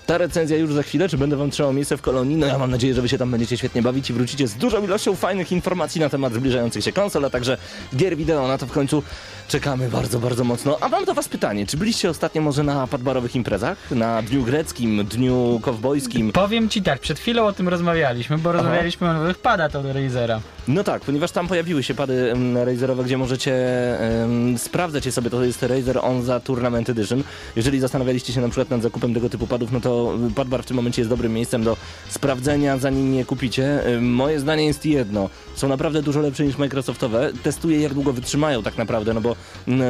[0.05, 2.35] Ta recenzja już za chwilę, czy będę wam trzymał miejsce w kolonii?
[2.35, 4.83] No ja mam nadzieję, że wy się tam będziecie świetnie bawić i wrócicie z dużą
[4.83, 7.57] ilością fajnych informacji na temat zbliżających się konsol, a także
[7.95, 8.47] gier wideo.
[8.47, 9.03] Na to w końcu
[9.47, 10.77] czekamy bardzo, bardzo mocno.
[10.81, 13.91] A mam do was pytanie, czy byliście ostatnio może na padbarowych imprezach?
[13.91, 16.31] Na Dniu Greckim, Dniu Kowbojskim?
[16.31, 20.41] Powiem ci tak, przed chwilą o tym rozmawialiśmy, bo rozmawialiśmy o nowych padach od Razera.
[20.67, 22.33] No tak, ponieważ tam pojawiły się pady
[22.65, 23.53] Razerowe, gdzie możecie
[23.99, 27.23] em, sprawdzać je sobie, to jest Razer Onza Tournament Edition.
[27.55, 30.75] Jeżeli zastanawialiście się na przykład nad zakupem tego typu padów, no to padbar w tym
[30.75, 31.77] momencie jest dobrym miejscem do
[32.09, 33.85] sprawdzenia, zanim je kupicie.
[33.85, 37.31] Em, Moje zdanie jest jedno, są naprawdę dużo lepsze niż Microsoftowe.
[37.43, 39.35] Testuję jak długo wytrzymają tak naprawdę, no bo
[39.67, 39.81] m,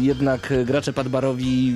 [0.00, 1.74] jednak gracze padbarowi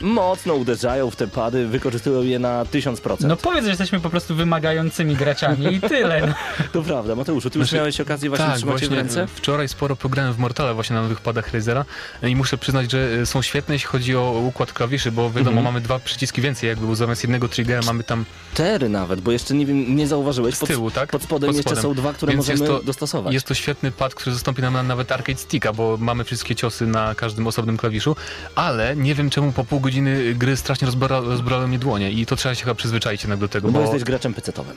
[0.00, 3.16] mocno uderzają w te pady, wykorzystują je na 1000%.
[3.24, 6.26] No powiedz, że jesteśmy po prostu wymagającymi graczami i tyle.
[6.26, 6.34] No.
[6.72, 9.26] To prawda, Mateusz, ty już Znaczy, miałeś okazję właśnie trzymać je w ręce?
[9.34, 11.84] Wczoraj sporo pograłem w Mortale właśnie na nowych padach Razera
[12.22, 15.64] i muszę przyznać, że e, są świetne jeśli chodzi o układ klawiszy, bo wiadomo, Mhm.
[15.64, 19.54] mamy dwa przyciski więcej jakby, bo zamiast jednego triggera mamy tam Cztery nawet, bo jeszcze
[19.54, 20.54] nie wiem, nie zauważyłeś.
[20.54, 21.10] z tyłu, tak?
[21.10, 21.82] Pod spodem Pod jeszcze spodem.
[21.82, 23.34] są dwa, które Więc możemy jest to- dostosować.
[23.34, 27.14] Jest to świetny pad, który zastąpi nam nawet arcade sticka, bo mamy wszystkie ciosy na
[27.14, 28.16] każdym osobnym klawiszu,
[28.54, 32.36] ale nie wiem czemu po pół godziny gry strasznie rozbra- rozbrały mnie dłonie i to
[32.36, 33.84] trzeba się chyba przyzwyczaić jednak do tego, No bo bo...
[33.84, 34.74] jesteś graczem pecetowym.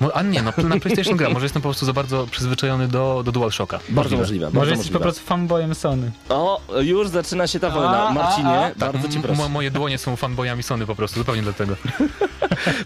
[0.00, 3.22] Mo- A nie, no na PlayStation gra, może jestem po prostu za bardzo przyzwyczajony do,
[3.24, 3.80] do DualShocka.
[3.88, 4.46] Bardzo możliwe.
[4.46, 5.02] Może bardzo jesteś po możliwe.
[5.02, 6.10] prostu fanboyem Sony.
[6.28, 8.08] O, już zaczyna się ta wojna.
[8.08, 8.70] a, Marcinie, a.
[8.76, 9.42] bardzo cię M- proszę.
[9.42, 11.76] mo- moje dłonie są fanboyami Sony po prostu, zupełnie dlatego.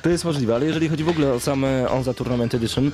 [0.02, 2.90] To jest możliwe, ale jeżeli chodzi w ogóle o same Onza Tournament Edition, yy,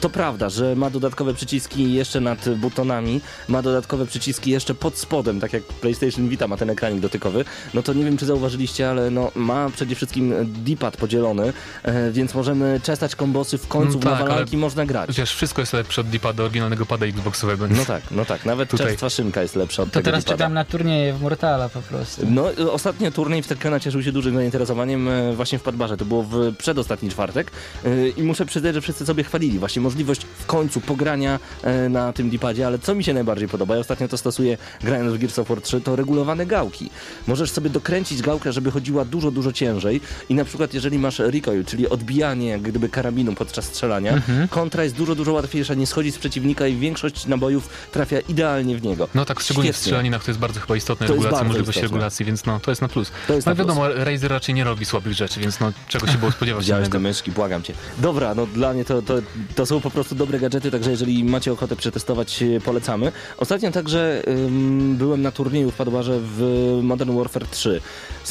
[0.00, 5.40] to prawda, że ma dodatkowe przyciski jeszcze nad butonami, ma dodatkowe przyciski jeszcze pod spodem,
[5.40, 7.44] tak jak PlayStation Vita ma ten ekranik dotykowy.
[7.74, 11.46] No to nie wiem, czy zauważyliście, ale no, ma przede wszystkim D-pad podzielony,
[11.84, 15.16] yy, więc możemy czesać kombosy w końcu, No w tak, nawalanki można grać.
[15.16, 17.66] Wiesz, wszystko jest lepsze od D-pada, oryginalnego pada Xboxowego.
[17.68, 20.38] No tak, no tak, nawet Tutaj- czerstwa szynka jest lepsza od To tego teraz D-pada.
[20.38, 22.22] czekam na turnieje w Mortala po prostu.
[22.30, 25.96] No, ostatnio turniej w Tekkena cieszył się dużym zainteresowaniem e, właśnie w Padbarze.
[25.96, 27.50] To było w przedostatni czwartek
[27.86, 32.12] y, i muszę przyznać, że wszyscy sobie chwalili właśnie możliwość w końcu pogrania e, na
[32.12, 35.38] tym dipadzie, ale co mi się najbardziej podoba, ja ostatnio to stosuję grając w Gears
[35.38, 36.90] of War 3, to regulowane gałki.
[37.26, 41.64] Możesz sobie dokręcić gałkę, żeby chodziła dużo, dużo ciężej i na przykład jeżeli masz recoil,
[41.64, 44.48] czyli odbijanie jak gdyby karabinu podczas strzelania, Mhm.
[44.48, 48.82] kontra jest dużo, dużo łatwiejsza, nie schodzi z przeciwnika i większość nabojów trafia idealnie w
[48.82, 49.08] niego.
[49.14, 49.80] No tak, szczególnie w Świetnie.
[49.86, 51.82] strzelaninach to jest bardzo chyba istotne, regulacja, możliwość istotne.
[51.82, 53.10] regulacji, więc no to jest na plus.
[53.26, 53.68] To jest no na plus.
[53.68, 56.98] wiadomo, Razer raczej nie robi słabych rzeczy, więc no czego się było spodziewać Widziałeś te
[56.98, 57.74] myszki, błagam cię.
[57.98, 59.14] Dobra, no dla mnie to, to,
[59.54, 63.12] to są po prostu dobre gadżety, także jeżeli macie ochotę przetestować, polecamy.
[63.38, 67.80] Ostatnio także ym, byłem na turnieju w Padbarze w Modern Warfare 3.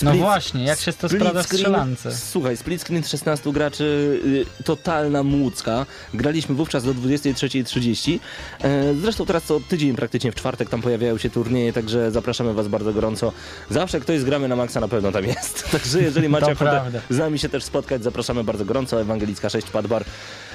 [0.01, 2.17] No Split- właśnie, jak się to sprawdza w strzelance?
[2.17, 4.19] Słuchaj, split screen 16 graczy,
[4.59, 5.85] y, totalna młódzka.
[6.13, 8.19] Graliśmy wówczas do 23.30.
[8.61, 12.67] E, zresztą teraz co tydzień praktycznie w czwartek tam pojawiają się turnieje, także zapraszamy was
[12.67, 13.31] bardzo gorąco.
[13.69, 15.63] Zawsze ktoś z gramy na maksa na pewno tam jest.
[15.71, 19.01] Także jeżeli macie ochotę z nami się też spotkać, zapraszamy bardzo gorąco.
[19.01, 20.05] Ewangelicka 6 Padbar.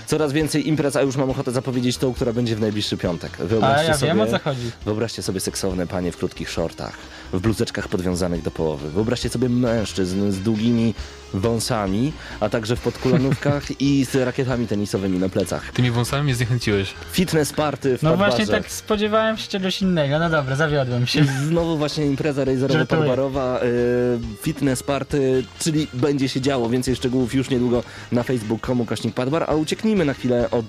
[0.06, 3.32] Coraz więcej imprez, a już mam ochotę zapowiedzieć tą, która będzie w najbliższy piątek.
[3.40, 4.06] A Wyobraźcie ja sobie...
[4.12, 4.70] wiem o co chodzi.
[4.84, 6.96] Wyobraźcie sobie seksowne panie w krótkich shortach,
[7.32, 8.90] w bluzeczkach podwiązanych do połowy.
[8.90, 10.94] Wyobraźcie sobie mężczyzn z długimi
[11.34, 15.72] wąsami, a także w podkulanówkach i z rakietami tenisowymi na plecach.
[15.72, 16.94] Tymi wąsami mnie zniechęciłeś.
[17.12, 18.30] Fitness party w No Padbarze.
[18.36, 20.18] właśnie tak spodziewałem się czegoś innego.
[20.18, 21.20] No dobra, zawiodłem się.
[21.20, 23.00] I znowu właśnie impreza razerowa Żartuję.
[23.00, 26.68] Padbarowa, y, fitness party, czyli będzie się działo.
[26.68, 30.66] Więcej szczegółów już niedługo na facebook.com kośnik Padbar, a ucieknijmy na chwilę od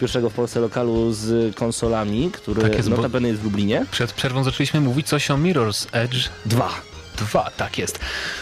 [0.00, 3.86] pierwszego w Polsce lokalu z konsolami, który Tak jest, bo- notabene jest w Lublinie.
[3.90, 6.28] Przed przerwą zaczęliśmy mówić coś o Mirror's Edge
[7.18, 7.38] Dwa.
[7.42, 7.98] 2, tak jest.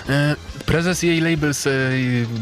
[0.08, 0.36] E,
[0.66, 1.70] Prezes jej labels e,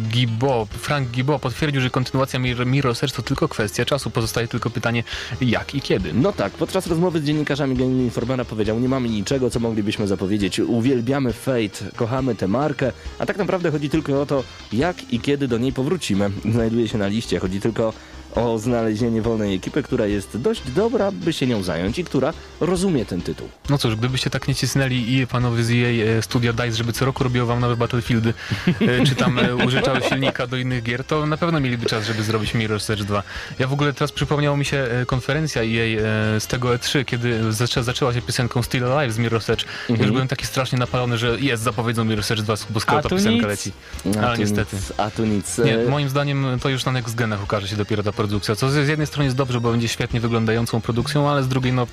[0.08, 4.10] Gibo, Frank Gibo potwierdził, że kontynuacja Mir- Mirror's to tylko kwestia czasu.
[4.10, 5.04] Pozostaje tylko pytanie
[5.40, 6.12] jak i kiedy.
[6.12, 10.58] No tak, podczas rozmowy z dziennikarzami Gaming Informera powiedział, nie mamy niczego, co moglibyśmy zapowiedzieć.
[10.60, 15.48] Uwielbiamy Fate, kochamy tę markę, a tak naprawdę chodzi tylko o to, jak i kiedy
[15.48, 16.30] do niej powrócimy.
[16.52, 17.92] Znajduje się na liście, chodzi tylko
[18.34, 23.06] o znalezienie wolnej ekipy, która jest dość dobra, by się nią zająć i która rozumie
[23.06, 23.48] ten tytuł.
[23.70, 27.04] No cóż, gdybyście tak nie cisnęli i panowie z EA e, Studio DICE, żeby co
[27.04, 28.34] roku robiło wam nowe Battlefieldy,
[28.66, 32.22] e, czy tam e, użyczały silnika do innych gier, to na pewno mieliby czas, żeby
[32.22, 33.22] zrobić Mirror's Edge 2.
[33.58, 38.14] Ja w ogóle teraz przypomniało mi się konferencja EA z tego E3, kiedy zaczę, zaczęła
[38.14, 39.64] się piosenką Still Alive z Mirror's Edge.
[39.88, 43.30] Już byłem taki strasznie napalony, że jest, zapowiedzą Mirror's Edge 2, bo skoro ta piosenka
[43.30, 43.46] nic.
[43.46, 43.72] leci.
[44.18, 44.76] A Ale niestety.
[44.76, 45.58] Nic, a tu nic.
[45.58, 48.88] Nie, moim zdaniem to już na Next Genach ukaże się dopiero ta produkcja, co z
[48.88, 51.86] jednej strony jest dobrze, bo będzie świetnie wyglądającą produkcją, ale z drugiej no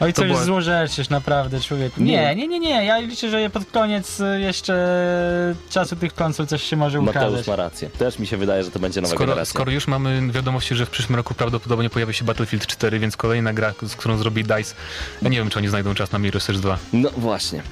[0.00, 2.02] Oj, coś była- złorzeczysz, naprawdę, człowieku.
[2.02, 2.34] Nie.
[2.36, 2.84] Nie, nie, nie.
[2.84, 4.74] Ja liczę, że pod koniec y, jeszcze
[5.70, 7.46] czasu tych konsol coś się może Mateusz ukazać.
[7.46, 7.90] ma rację.
[7.90, 9.50] Też mi się wydaje, że to będzie nowa Skoro, generacja.
[9.54, 13.52] skoro już mamy wiadomości, że w przyszłym roku prawdopodobnie pojawi się Battlefield 4, więc kolejna
[13.52, 14.74] gra, z którą zrobi DICE,
[15.22, 16.78] ja nie wiem, czy oni znajdą czas na Mirror's Edge 2.
[16.92, 17.62] No właśnie.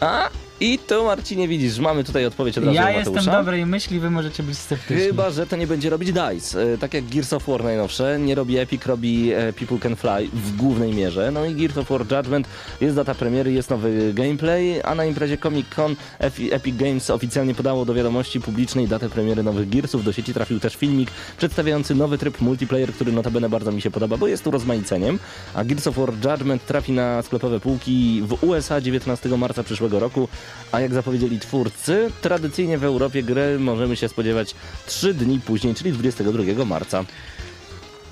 [0.00, 0.28] A
[0.60, 4.42] i tu Marcinie widzisz, mamy tutaj odpowiedź od razu Ja jestem dobrej myśli, wy możecie
[4.42, 5.04] być sceptyczni.
[5.06, 6.62] Chyba, że to nie będzie robić DICE.
[6.74, 10.28] E, Tak jak Gears of War najnowsze, nie robi Epic, robi e, People Can Fly
[10.32, 11.30] w głównej mierze.
[11.30, 12.48] No i Gears of War Judgment,
[12.80, 17.54] jest data premiery, jest nowy gameplay, a na imprezie Comic Con Epi- Epic Games oficjalnie
[17.54, 20.04] podało do wiadomości publicznej datę premiery nowych Gearsów.
[20.04, 24.16] Do sieci trafił też filmik przedstawiający nowy tryb multiplayer, który notabene bardzo mi się podoba,
[24.16, 25.18] bo jest tu rozmaiceniem.
[25.54, 30.28] A Gears of War Judgment trafi na sklepowe półki w USA 19 marca przyszłego roku,
[30.72, 34.54] a jak zapowiedzieli twórcy, tradycyjnie w Europie gry możemy się spodziewać
[34.86, 37.04] 3 dni później, czyli 22 marca.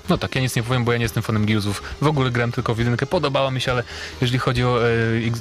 [0.09, 1.83] No tak, ja nic nie powiem, bo ja nie jestem fanem Gearsów.
[2.01, 3.83] W ogóle grałem tylko w jedynkę, podobała mi się, ale
[4.21, 4.91] jeżeli chodzi o e,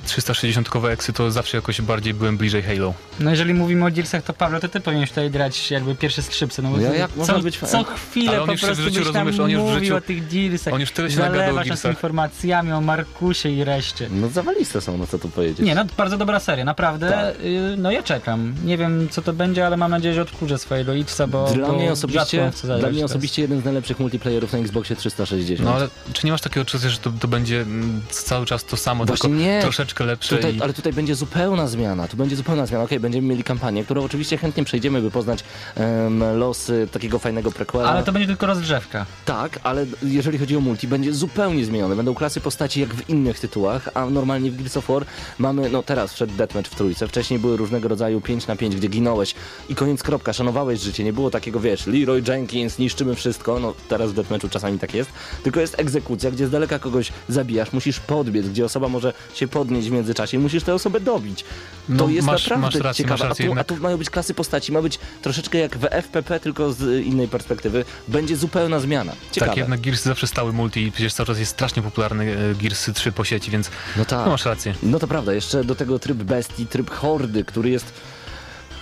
[0.07, 2.95] 360-kowe eksy, to zawsze jakoś bardziej byłem bliżej Halo.
[3.21, 6.63] No jeżeli mówimy o Gearsach, to Paweł, to ty powinieneś tutaj grać jakby pierwsze skrzypce.
[6.63, 9.51] No bo Ja jak co, być co chwilę po już w prostu życiu, rozumiesz, on
[9.51, 10.75] już w mówił życiu- o tych Gearsach.
[10.75, 11.93] on już tyle się nagadał o Gearsach.
[11.93, 14.09] informacjami o Markusie i reszcie.
[14.11, 15.67] No zawaliste są, no co tu powiedzieć.
[15.67, 17.11] Nie, no bardzo dobra seria, naprawdę.
[17.11, 17.45] Tak.
[17.45, 18.55] Y, No ja czekam.
[18.65, 21.73] Nie wiem co to będzie, ale mam nadzieję, że odkurzę swojego X'a, bo Dla bo
[21.73, 25.61] mnie osobiście, dla mnie osobiście jeden z najlepszych multiplayerów na Xboxie 360.
[25.61, 28.77] No ale czy nie masz takiego odczucia, że to, to będzie mm, cały czas to
[28.77, 29.61] samo, Właśnie tylko nie.
[29.63, 30.63] troszeczkę lepsze Tutaj, i...
[30.63, 32.09] ale tutaj będzie zupełna zmiana.
[32.09, 32.85] Tu będzie zupełna zmiana.
[32.85, 37.91] Okej, będziemy mieli kampanię, którą oczywiście chętnie przejdziemy, by poznać em, losy takiego fajnego prequela.
[37.91, 39.07] Ale to będzie tylko rozgrzewka.
[39.25, 41.97] Tak, ale jeżeli chodzi o multi, będzie zupełnie zmienione.
[41.97, 45.05] Będą klasy postaci jak w innych tytułach, a normalnie w Gears of War
[45.39, 48.89] mamy, no teraz wszedł deathmatch w trójce, wcześniej były różnego rodzaju 5 na 5, gdzie
[48.89, 49.35] ginąłeś
[49.69, 54.13] i koniec kropka, szanowałeś życie, nie było takiego, wiesz, Leroy Jenkins, niszczymy wszystko, no teraz
[54.13, 55.11] w deathmatchu czasami tak jest,
[55.43, 59.89] tylko jest egzekucja, gdzie z daleka kogoś zabijasz, musisz podbiec, gdzie osoba może się podnieść
[59.89, 61.43] w międzyczasie i musisz tę osobę dobić.
[61.43, 61.47] To
[61.89, 64.35] No, jest masz- naprawdę masz rację, ciekawe, rację a, tu, a tu mają być klasy
[64.35, 69.13] postaci, ma być troszeczkę jak w FPP, tylko z innej perspektywy, będzie zupełna zmiana.
[69.33, 69.51] Ciekawe.
[69.51, 72.93] Tak, jednak Gearsy zawsze stały multi i przecież cały czas jest strasznie popularny e, Gearsy
[72.93, 74.25] 3 po sieci, więc No tak.
[74.27, 74.75] no, masz rację.
[74.83, 77.87] No to prawda, jeszcze do tego tryb bestii, tryb hordy, który jest...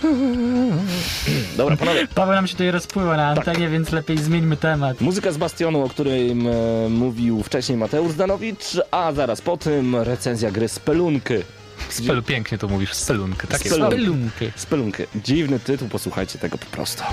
[1.57, 2.07] Dobra, panowie.
[2.15, 3.47] Paweł nam się tutaj rozpływa na Tak.
[3.47, 5.01] antenie, więc lepiej zmieńmy temat.
[5.01, 6.51] Muzyka z Bastionu, o którym e,
[6.89, 11.43] mówił wcześniej Mateusz Zdanowicz, a zaraz po tym recenzja gry Spelunky.
[11.89, 13.75] Spelu, pięknie to mówisz, spelunkę, tak jest.
[13.75, 13.95] Spelunkę.
[13.97, 14.51] Spelunky.
[14.55, 15.07] Spelunky.
[15.15, 17.03] Dziwny tytuł, posłuchajcie tego po prostu.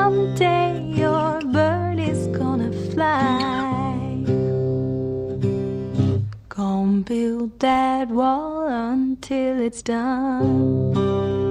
[0.00, 4.24] Someday your bird is gonna fly.
[6.48, 11.49] Gonna build that wall until it's done.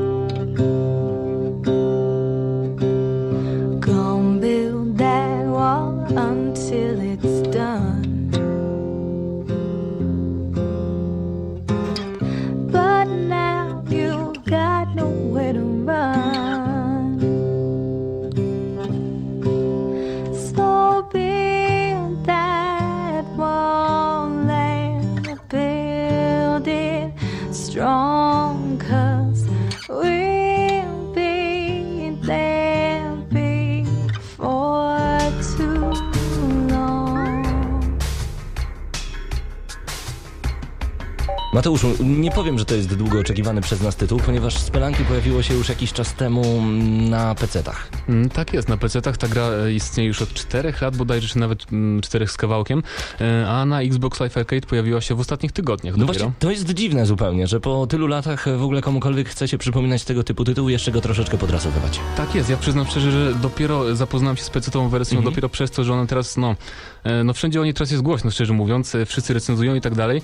[41.59, 45.53] Mateuszu, nie powiem, że to jest długo oczekiwany przez nas tytuł, ponieważ Spelanki pojawiło się
[45.53, 46.61] już jakiś czas temu
[47.09, 47.89] na PC-tach.
[48.09, 51.39] Mm, Tak jest, na PC-tach ta gra e, istnieje już od 4 lat bodajże, czy
[51.39, 51.65] nawet
[52.03, 52.83] 4 z kawałkiem,
[53.21, 56.25] e, a na Xbox Live Arcade pojawiła się w ostatnich tygodniach No dopiero.
[56.25, 60.03] właśnie, to jest dziwne zupełnie, że po tylu latach w ogóle komukolwiek chce się przypominać
[60.03, 61.99] tego typu tytuł i jeszcze go troszeczkę podrasowywać.
[62.17, 65.33] Tak jest, ja przyznam szczerze, że dopiero zapoznałem się z PC-tową wersją, Mhm.
[65.33, 66.55] dopiero przez to, że ona teraz, no,
[67.03, 70.21] e, no wszędzie o niej teraz jest głośno, szczerze mówiąc, wszyscy recenzują i tak dalej.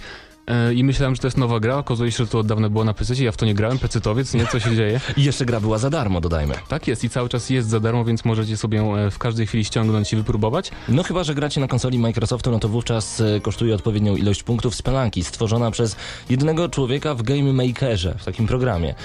[0.48, 2.84] E, I myślałem, że to jest nowa gra, okazuje się, że to od dawna było
[2.84, 5.00] na PC, ja w to nie grałem, PC-towiec, nie, co się dzieje.
[5.18, 6.54] I jeszcze gra była za darmo, dodajmy.
[6.68, 9.66] Tak jest i cały czas jest za darmo, więc możecie sobie e, w każdej chwili
[9.66, 10.72] ściągnąć i wypróbować.
[10.90, 14.76] No chyba, że gracie na konsoli Microsoftu, no to wówczas e, kosztuje odpowiednią ilość punktów
[14.76, 15.96] Spelanki, stworzona przez
[16.30, 18.96] jednego człowieka w Game Makerze, w takim programie.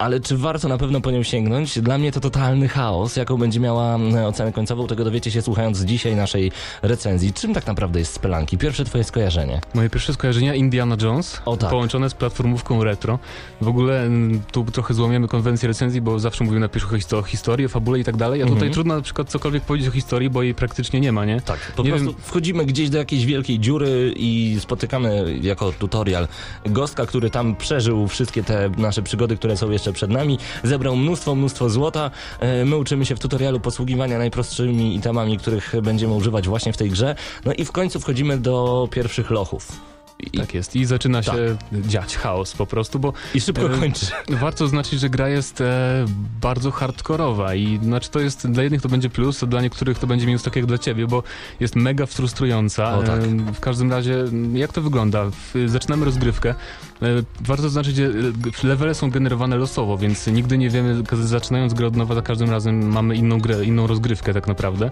[0.00, 1.80] Ale czy warto na pewno po nią sięgnąć?
[1.80, 3.16] Dla mnie to totalny chaos.
[3.16, 7.32] Jaką będzie miała e, ocenę końcową, tego dowiecie się słuchając dzisiaj naszej recenzji.
[7.32, 8.58] Czym tak naprawdę jest Spelanki?
[8.58, 9.60] Pierwsze twoje skojarzenie.
[9.74, 11.70] Moje pierwsze skojarzenia Indiana Jones, O tak.
[11.70, 13.18] połączone z platformówką retro.
[13.60, 14.08] W ogóle
[14.52, 18.04] tu trochę złamiemy konwencję recenzji, bo zawsze mówimy na pierwszych o historii, o fabule i
[18.04, 18.72] tak dalej, a tutaj Mhm.
[18.72, 21.40] trudno na przykład cokolwiek powiedzieć o historii, bo jej praktycznie nie ma, nie?
[21.40, 26.28] Tak, po Nie prostu wiem- wchodzimy gdzieś do jakiejś wielkiej dziury i spotykamy jako tutorial
[26.66, 31.34] gostka, który tam przeżył wszystkie te nasze przygody, które są jeszcze przed nami, zebrał mnóstwo,
[31.34, 32.10] mnóstwo złota.
[32.40, 36.90] E, My uczymy się w tutorialu posługiwania najprostszymi itemami, których będziemy używać właśnie w tej
[36.90, 37.14] grze.
[37.44, 39.90] No i w końcu wchodzimy do pierwszych lochów.
[40.32, 40.76] I, Tak jest.
[40.76, 41.32] I zaczyna się
[41.72, 41.80] Tak.
[41.86, 44.06] dziać chaos po prostu, bo i szybko E, kończy.
[44.28, 46.04] warto zaznaczyć, że gra jest e,
[46.40, 50.06] bardzo hardkorowa i znaczy to jest dla jednych to będzie plus, a dla niektórych to
[50.06, 51.22] będzie minus tak jak dla ciebie, bo
[51.60, 52.98] jest mega frustrująca.
[52.98, 53.20] O, tak.
[53.20, 54.24] E, w każdym razie,
[54.54, 55.24] jak to wygląda?
[55.30, 56.54] W, zaczynamy rozgrywkę.
[57.02, 57.06] E,
[57.40, 61.96] warto zaznaczyć, że e, levele są generowane losowo, więc nigdy nie wiemy, zaczynając grę od
[61.96, 64.90] nowa, za każdym razem mamy inną grę, inną rozgrywkę tak naprawdę.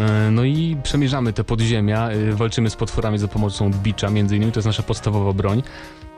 [0.00, 4.58] E, no i przemierzamy te podziemia, walczymy z potworami za pomocą bicza między innymi, to
[4.60, 5.62] jest nasza podstawowa broń.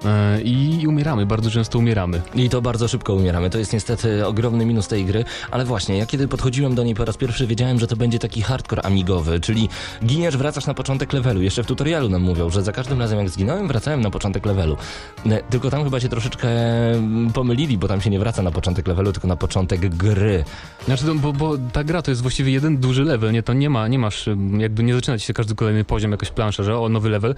[0.05, 2.23] E, I umieramy, bardzo często umieramy.
[2.35, 3.51] I to bardzo szybko umieramy.
[3.51, 7.05] To jest niestety ogromny minus tej gry, ale właśnie, ja kiedy podchodziłem do niej po
[7.05, 9.69] raz pierwszy, wiedziałem, że to będzie taki hardcore amigowy, czyli
[10.05, 11.43] giniesz, wracasz na początek levelu.
[11.43, 14.77] Jeszcze w tutorialu nam mówią, że za każdym razem jak zginąłem, wracałem na początek levelu.
[15.25, 16.49] Ne, Tylko tam chyba się troszeczkę
[16.91, 20.45] mm, pomylili, bo tam się nie wraca na początek levelu, tylko na początek gry.
[20.85, 23.43] Znaczy, to, bo, bo ta gra to jest właściwie jeden duży level, nie?
[23.43, 26.31] To nie ma, nie masz, ym, jakby nie zaczyna ci się każdy kolejny poziom, jakaś
[26.31, 27.35] plansza, że o, nowy level,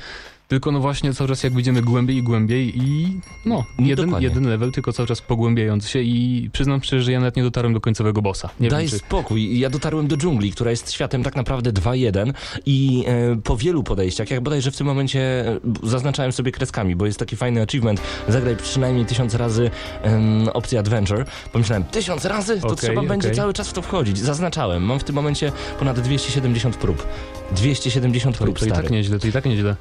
[0.50, 4.28] tylko no właśnie cały czas jak idziemy głębiej i głębiej i no, jeden, Dokładnie.
[4.28, 7.74] jeden level, tylko cały czas pogłębiający się i przyznam szczerze, że ja nawet nie dotarłem
[7.74, 8.50] do końcowego bossa.
[8.60, 8.98] Nie Daj wiem, czy...
[8.98, 9.58] spokój.
[9.58, 12.32] Ja dotarłem do dżungli, która jest światem tak naprawdę 2.1
[12.66, 17.06] i e, po wielu podejściach, jak bodajże w tym momencie e, zaznaczałem sobie kreskami, bo
[17.06, 19.70] jest taki fajny achievement, zagraj przynajmniej tysiąc razy
[20.02, 21.24] em, opcję Adventure.
[21.52, 22.60] Pomyślałem, tysiąc razy?
[22.60, 23.36] To Okej, trzeba będzie okej.
[23.36, 24.18] cały czas w to wchodzić.
[24.18, 24.82] Zaznaczałem.
[24.82, 27.06] Mam w tym momencie ponad 270 prób.
[27.52, 28.82] 270 To, prób, to i stary.
[28.82, 29.76] tak nieźle, to i tak nieźle.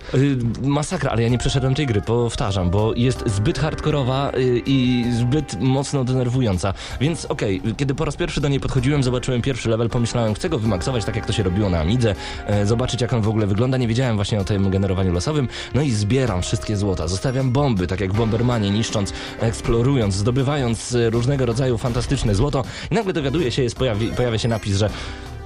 [0.61, 5.61] Masakra, ale ja nie przeszedłem tej gry, powtarzam, bo jest zbyt hardkorowa y, i zbyt
[5.61, 6.73] mocno denerwująca.
[7.01, 10.59] Więc okej, kiedy po raz pierwszy do niej podchodziłem, zobaczyłem pierwszy level, pomyślałem, chcę go
[10.59, 12.15] wymaksować tak jak to się robiło na Amidze,
[12.47, 13.77] e, zobaczyć jak on w ogóle wygląda.
[13.77, 15.47] Nie wiedziałem właśnie o tym generowaniu losowym.
[15.73, 21.45] No i zbieram wszystkie złota, zostawiam bomby, tak jak Bombermanie, niszcząc, eksplorując, zdobywając e, różnego
[21.45, 22.63] rodzaju fantastyczne złoto.
[22.91, 24.89] I nagle dowiaduję się, jest, pojawi, pojawia się napis, że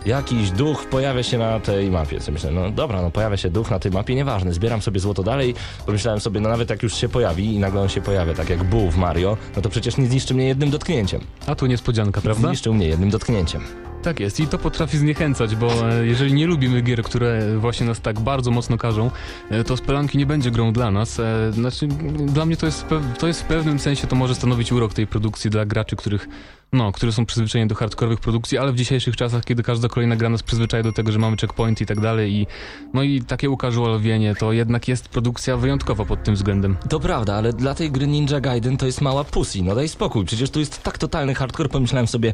[0.06, 2.20] jakiś duch pojawia się na tej mapie.
[2.20, 5.24] Co myślę, no dobra, no pojawia się duch na tej mapie, nieważne, zbieram sobie złoto
[5.24, 5.56] dalej.
[5.86, 8.64] Pomyślałem sobie, no nawet jak już się pojawi i nagle on się pojawia, tak jak
[8.64, 11.22] Boo w Mario, no to przecież nie zniszczy mnie jednym dotknięciem.
[11.48, 12.48] A tu niespodzianka, prawda?
[12.48, 13.62] Zniszczył mnie jednym dotknięciem.
[14.04, 18.02] Tak jest i to potrafi zniechęcać, bo e, jeżeli nie lubimy gier, które właśnie nas
[18.02, 19.12] tak bardzo mocno karzą,
[19.50, 21.20] e, to Spelanki nie będzie grą dla nas.
[21.20, 21.88] E, Znaczy,
[22.26, 22.86] dla mnie to jest,
[23.20, 26.28] to jest w pewnym sensie, to może stanowić urok tej produkcji dla graczy, których,
[26.74, 30.30] no, którzy są przyzwyczajeni do hardkorowych produkcji, ale w dzisiejszych czasach, kiedy każda kolejna gra
[30.30, 32.48] nas przyzwyczaja do tego, że mamy checkpoint i tak dalej i
[32.94, 36.78] no i takie ucasualowienie, to jednak jest produkcja wyjątkowa pod tym względem.
[36.90, 39.64] To prawda, ale dla tej gry Ninja Gaiden to jest mała pussy.
[39.64, 42.34] No daj spokój, przecież tu jest tak totalny hardcore, pomyślałem sobie,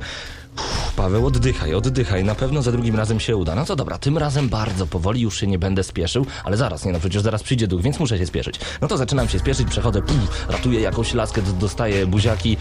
[0.55, 3.55] uff, Paweł, oddychaj, oddychaj, na pewno za drugim razem się uda.
[3.55, 6.91] No to dobra, tym razem bardzo powoli, już się nie będę spieszył, ale zaraz, nie
[6.91, 8.59] no, przecież zaraz przyjdzie duch, więc muszę się spieszyć.
[8.81, 12.57] No to zaczynam się spieszyć, przechodzę, puf, ratuję jakąś laskę, dostaję buziaki,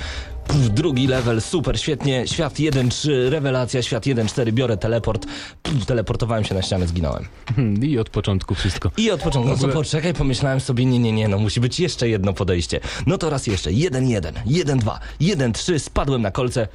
[0.49, 5.27] puf, drugi level, super, świetnie, świat 1.3, rewelacja, świat 1.4, biorę teleport,
[5.63, 7.25] puf, teleportowałem się na ścianę, zginąłem.
[7.83, 8.91] I od początku wszystko.
[8.97, 12.09] I od początku, no co poczekaj, pomyślałem sobie, nie, nie, nie, no musi być jeszcze
[12.09, 12.81] jedno podejście.
[13.07, 16.69] No to raz jeszcze, 1-1, 1-2, 1-3, spadłem na kolce,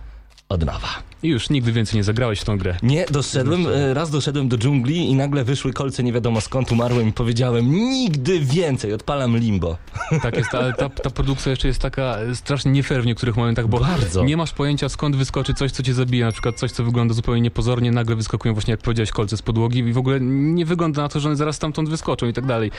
[0.54, 1.04] od nowa.
[1.24, 2.78] I już nigdy więcej nie zagrałeś w tą grę.
[2.84, 7.08] Nie, doszedłem, e, raz doszedłem do dżungli i nagle wyszły kolce nie wiadomo skąd, umarłem
[7.10, 9.78] i powiedziałem, nigdy więcej, odpalam limbo.
[10.24, 13.38] Tak jest, ale ta, ta produkcja jeszcze jest taka e, strasznie nie fair w niektórych
[13.38, 14.24] momentach, bo Bardzo.
[14.24, 17.42] nie masz pojęcia skąd wyskoczy coś, co cię zabije, na przykład coś, co wygląda zupełnie
[17.42, 21.10] niepozornie, nagle wyskakują właśnie, jak powiedziałeś, kolce z podłogi i w ogóle nie wygląda na
[21.10, 22.72] to, że one zaraz stamtąd wyskoczą i tak dalej.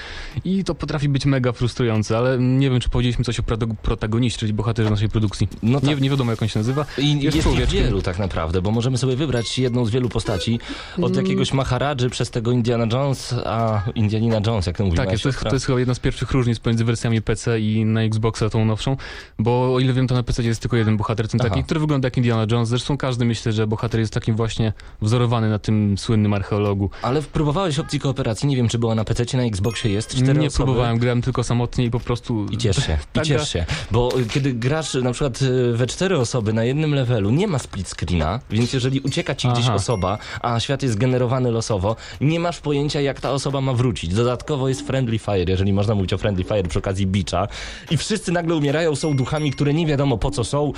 [0.45, 3.43] I to potrafi być mega frustrujące, ale nie wiem, czy powiedzieliśmy coś o
[3.83, 5.49] protagoniście, czyli bohaterze naszej produkcji.
[5.63, 5.89] No tak.
[5.89, 6.87] nie, nie wiadomo, jak on się nazywa.
[6.99, 7.85] I jest, Jest człowieczkiem.
[7.91, 10.61] wielu tak naprawdę, bo możemy sobie wybrać jedną z wielu postaci,
[10.99, 11.05] Mm.
[11.11, 15.23] od jakiegoś Maharadży przez tego Indiana Jones, a Indianina Jones, jak to mówiła Tak, jest,
[15.23, 18.51] to, jest, to jest chyba jedna z pierwszych różnic pomiędzy wersjami PC i na Xboxa
[18.51, 18.97] tą nowszą,
[19.39, 21.51] bo o ile wiem, to na PC jest tylko jeden bohater, ten Aha.
[21.51, 22.69] taki, który wygląda jak Indiana Jones.
[22.69, 26.91] Zresztą każdy myślę, że bohater jest takim właśnie wzorowany na tym słynnym archeologu.
[27.03, 30.47] Ale próbowałeś opcji kooperacji, nie wiem czy była na PC, na Xboxie jest, cztery Nie
[30.47, 30.65] osoby.
[30.65, 32.47] próbowałem, grałem tylko samotnie i po prostu...
[32.51, 36.53] I ciesz się, i ciesz się, bo kiedy grasz na przykład y, we cztery osoby
[36.53, 39.75] na jednym levelu, nie ma split screena, więc jeżeli ucieka ci gdzieś Aha.
[39.75, 44.15] osoba, a świat jest generowany losowo, nie masz pojęcia jak ta osoba ma wrócić.
[44.15, 47.49] Dodatkowo jest friendly fire, jeżeli można mówić o friendly fire przy okazji bicza
[47.91, 50.73] i wszyscy nagle umierają, są duchami, które nie wiadomo po co są.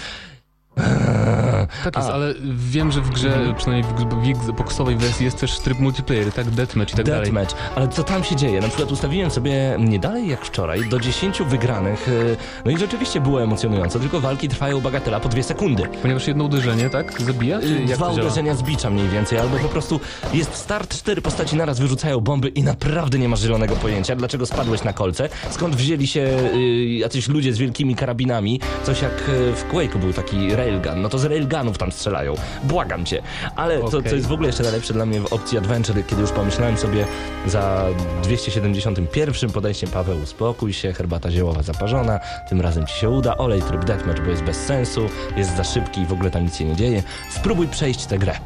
[1.85, 2.13] Tak jest, A.
[2.13, 6.51] ale wiem, że w grze, przynajmniej w, w Xboxowej wersji jest też tryb multiplayer, tak?
[6.51, 7.23] Deathmatch i tak dalej.
[7.23, 8.61] Deathmatch, ale co tam się dzieje?
[8.61, 13.21] Na przykład ustawiłem sobie nie dalej jak wczoraj do 10 wygranych, y, no i rzeczywiście
[13.21, 15.83] było emocjonująco, tylko walki trwają bagatela po dwie sekundy.
[16.03, 17.23] Ponieważ jedno uderzenie, tak?
[17.23, 17.61] Zabija?
[17.87, 20.01] Jak Dwa uderzenia z bicza mniej więcej, albo po prostu
[20.33, 24.85] jest start, cztery postaci naraz wyrzucają bomby i naprawdę nie masz zielonego pojęcia, dlaczego spadłeś
[24.85, 26.21] na kolce, skąd wzięli się
[26.55, 31.09] y, jacyś ludzie z wielkimi karabinami, coś jak y, w Quake'u był taki railgun, no
[31.09, 33.23] to z railgunów tam strzelają, błagam cię.
[33.57, 34.11] Ale co, Okej.
[34.11, 37.07] co jest w ogóle jeszcze najlepsze dla mnie w opcji Adventure, kiedy już pomyślałem sobie
[37.47, 37.85] za
[38.23, 43.85] 271 podejściem Paweł uspokój się, herbata ziołowa zaparzona, tym razem ci się uda, olej tryb
[43.85, 46.77] deathmatch, bo jest bez sensu, jest za szybki i w ogóle tam nic się nie
[46.77, 47.03] dzieje.
[47.31, 48.39] Spróbuj przejść tę grę.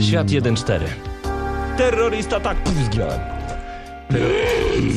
[0.00, 0.80] Świat 1.4.
[1.76, 3.39] Terrorysta, tak, puf, zginąłem.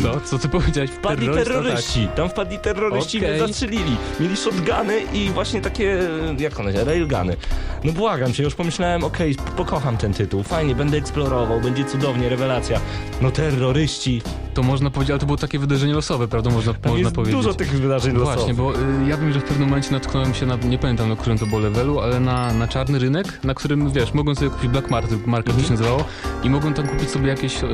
[0.01, 0.19] Co?
[0.21, 0.91] Co ty powiedziałeś?
[0.91, 3.31] Wpadli Terrorysta, terroryści, tam wpadli terroryści i Okej.
[3.31, 3.95] mnie zastrzelili.
[4.19, 5.97] Mieli shotguny i właśnie takie,
[6.39, 7.37] jak one się, railguny.
[7.83, 12.79] No błagam cię, już pomyślałem, okej, pokocham ten tytuł, fajnie, będę eksplorował, będzie cudownie, rewelacja.
[13.21, 14.21] No terroryści.
[14.53, 16.49] To można powiedzieć, ale to było takie wydarzenie losowe, prawda?
[16.49, 17.35] Można, tam można powiedzieć.
[17.35, 18.35] dużo tych wydarzeń losowych.
[18.35, 21.15] Właśnie, bo y, ja wiem, że w pewnym momencie natknąłem się na, nie pamiętam na
[21.15, 24.71] którym to było levelu, ale na, na czarny rynek, na którym, wiesz, mogłem sobie kupić
[24.71, 26.03] Black Market, market to się nazywało,
[26.43, 27.67] i mogłem tam kupić sobie jakieś y,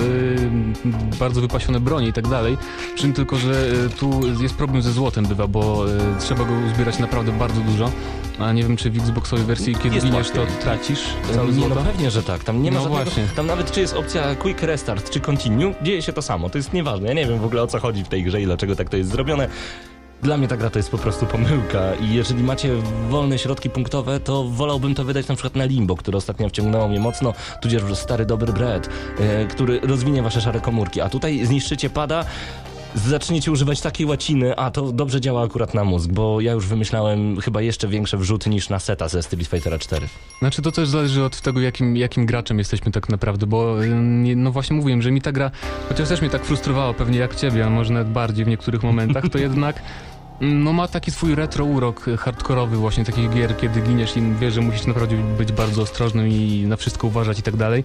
[1.20, 2.58] bardzo wypasione bronie i tak dalej,
[2.96, 3.52] przy tym tylko, że
[3.86, 7.92] y, tu jest problem ze złotem bywa, bo y, trzeba go uzbierać naprawdę bardzo dużo,
[8.40, 11.04] a nie wiem, czy w Xboxowej wersji, kiedy Jest giniesz, to tracisz
[11.34, 11.76] całe Nie, złoto.
[11.76, 12.44] no pewnie, że tak.
[12.44, 13.04] Tam nie ma No żadnego...
[13.04, 13.28] właśnie.
[13.36, 16.50] Tam nawet czy jest opcja quick restart, czy continue, dzieje się to samo.
[16.50, 17.08] To jest nieważne.
[17.08, 18.98] Ja nie wiem w ogóle o co chodzi w tej grze i dlaczego tak to
[18.98, 19.48] jest zrobione.
[20.22, 22.76] Dla mnie ta gra to jest po prostu pomyłka i jeżeli macie
[23.10, 27.00] wolne środki punktowe, to wolałbym to wydać na przykład na Limbo, które ostatnio wciągnęło mnie
[27.00, 28.90] mocno, tudzież stary dobry Bread,
[29.20, 32.26] e, który rozwinie wasze szare komórki, a tutaj zniszczycie pada,
[32.96, 37.42] zaczniecie używać takiej łaciny, a to dobrze działa akurat na mózg, bo ja już wymyślałem
[37.42, 40.08] chyba jeszcze większe wrzuty niż na seta ze Street Fightera 4.
[40.40, 43.90] Znaczy to też zależy od tego, jakim, jakim graczem jesteśmy tak naprawdę, bo y,
[44.36, 45.52] no właśnie mówiłem, że mi ta gra,
[45.90, 49.24] chociaż też mnie tak frustrowała pewnie jak ciebie, a może nawet bardziej w niektórych momentach,
[49.32, 49.82] to jednak
[50.42, 54.54] mm, no ma taki swój retro urok hardkorowy właśnie takich gier, kiedy giniesz i wiesz,
[54.54, 57.84] że musisz naprawdę być bardzo ostrożnym i na wszystko uważać i tak dalej.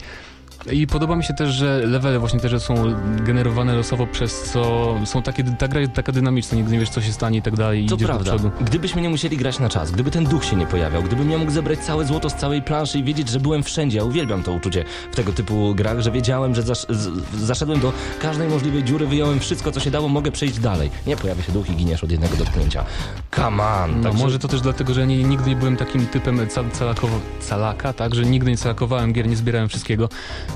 [0.72, 2.74] I podoba mi się też, że levele właśnie też są
[3.16, 7.00] generowane losowo, przez co są takie, ta gra jest taka dynamiczna, nigdy nie wiesz co
[7.00, 8.30] się stanie i tak dalej To prawda.
[8.30, 8.50] do przodu.
[8.64, 11.50] Gdybyśmy nie musieli grać na czas, gdyby ten duch się nie pojawiał, gdybym ja mógł
[11.50, 14.84] zebrać całe złoto z całej planszy i wiedzieć, że byłem wszędzie, ja uwielbiam to uczucie
[15.12, 17.08] w tego typu grach, że wiedziałem, że zasz, z,
[17.38, 20.90] zaszedłem do każdej możliwej dziury, wyjąłem wszystko, co się dało, mogę przejść dalej.
[21.06, 22.84] Nie pojawia się duch i giniesz od jednego dotknięcia.
[23.36, 23.96] Come on!
[23.96, 26.70] No, Także- może to też dlatego, że ja nie, nigdy nie byłem takim typem cal,
[26.70, 30.08] calakowo, calaka, tak, że nigdy nie calakowałem gier, nie zbierałem wszystkiego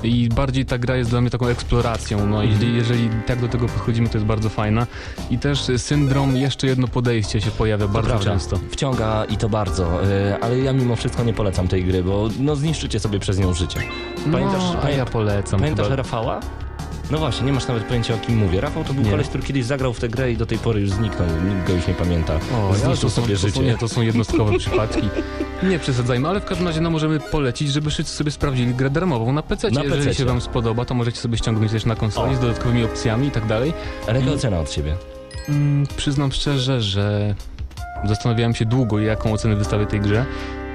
[0.03, 2.49] i bardziej ta gra jest dla mnie taką eksploracją, no Mhm.
[2.49, 4.87] jeżeli, jeżeli tak do tego podchodzimy, to jest bardzo fajna
[5.29, 8.31] i też syndrom, jeszcze jedno podejście się pojawia To bardzo prawda.
[8.31, 8.59] często.
[8.71, 12.55] Wciąga i to bardzo, yy, ale ja mimo wszystko nie polecam tej gry, bo no
[12.55, 13.79] zniszczycie sobie przez nią życie.
[14.31, 15.59] Pamiętasz, no, a ja polecam.
[15.59, 15.95] Pamiętasz chyba.
[15.95, 16.39] Rafała?
[17.11, 18.61] No właśnie, nie masz nawet pojęcia o kim mówię.
[18.61, 19.09] Rafał to był Nie.
[19.11, 21.27] koleś, który kiedyś zagrał w tę grę i do tej pory już zniknął.
[21.27, 22.33] Nikt go już nie pamięta.
[22.33, 23.59] O, ja, Zniszczył to, są, sobie to, są, życie.
[23.61, 25.09] nie, to są jednostkowe przypadki.
[25.63, 29.31] Nie przesadzajmy, ale w każdym razie no, możemy polecić, żeby wszyscy sobie sprawdzili grę darmową
[29.33, 29.71] na PC.
[29.71, 30.17] Na Jeżeli PC-cie.
[30.19, 32.37] się wam spodoba, to możecie sobie ściągnąć też na konsoli O.
[32.37, 33.73] z dodatkowymi opcjami i tak dalej.
[34.07, 34.95] Jaka ocena od siebie?
[35.49, 37.35] Mm, przyznam szczerze, że
[38.05, 40.25] zastanawiałem się długo, jaką ocenę wystawię tej grze.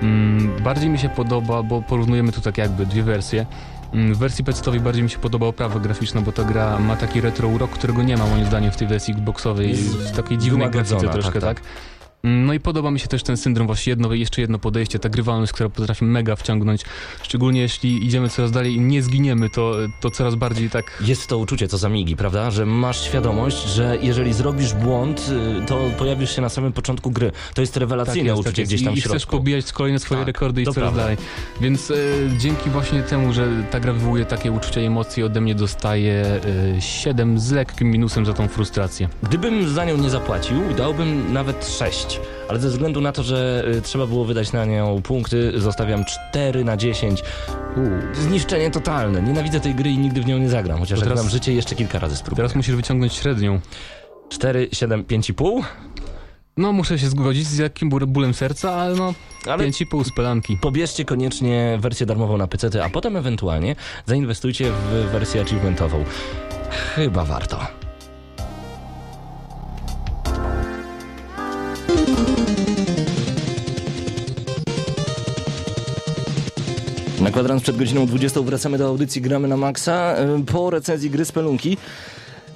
[0.02, 3.46] Mm, bardziej mi się podoba, bo porównujemy tu tak jakby dwie wersje.
[3.94, 7.20] Mm, W wersji PC-owej bardziej mi się podoba oprawa graficzna, bo ta gra ma taki
[7.20, 10.96] retro urok, którego nie ma moim zdaniem w tej wersji Xboxowej, w takiej dziwnej grafice
[11.12, 11.66] troszkę, tak, tak?
[11.66, 11.93] Mm,
[12.26, 15.52] No i podoba mi się też ten syndrom, właśnie jedno, jeszcze jedno podejście, ta grywalność,
[15.52, 16.82] która potrafi mega wciągnąć,
[17.22, 21.38] szczególnie jeśli idziemy coraz dalej i nie zginiemy, to, to coraz bardziej tak Jest to
[21.38, 22.50] uczucie, co za migi, prawda?
[22.50, 25.30] Że masz świadomość, że jeżeli zrobisz błąd,
[25.62, 27.32] y, to pojawisz się na samym początku gry.
[27.54, 28.72] To jest rewelacyjne jest, uczucie jest.
[28.72, 29.36] gdzieś tam I, w I chcesz środku.
[29.36, 31.00] pobijać kolejne swoje Tak, rekordy i coraz prawda.
[31.00, 31.16] dalej.
[31.60, 31.94] Więc e,
[32.38, 36.24] dzięki właśnie temu, że ta gra wywołuje takie uczucia i emocje, ode mnie dostaje
[36.76, 39.08] e, 7 z lekkim minusem za tą frustrację.
[39.22, 42.13] Gdybym za nią nie zapłacił, dałbym nawet 6.
[42.48, 46.64] Ale ze względu na to, że y, trzeba było wydać na nią punkty, zostawiam 4
[46.64, 47.22] na 10.
[48.12, 49.22] Zniszczenie totalne.
[49.22, 50.78] Nienawidzę tej gry i nigdy w nią nie zagram.
[50.80, 52.36] Chociaż jak teraz- życie, jeszcze kilka razy spróbuję.
[52.36, 53.60] Teraz musisz wyciągnąć średnią.
[54.28, 55.62] 4, 7, 5,5.
[56.56, 59.14] No, muszę się zgodzić z jakim ból- bólem serca, ale no,
[59.46, 60.56] Ale 5,5 z pelanki.
[60.56, 66.04] pobierzcie koniecznie wersję darmową na PC, a potem ewentualnie zainwestujcie w wersję achievementową.
[66.94, 67.83] Chyba warto.
[77.34, 81.76] Kwadrans przed godziną 20 wracamy do audycji Gramy na Maxa y, po recenzji gry Spelunki.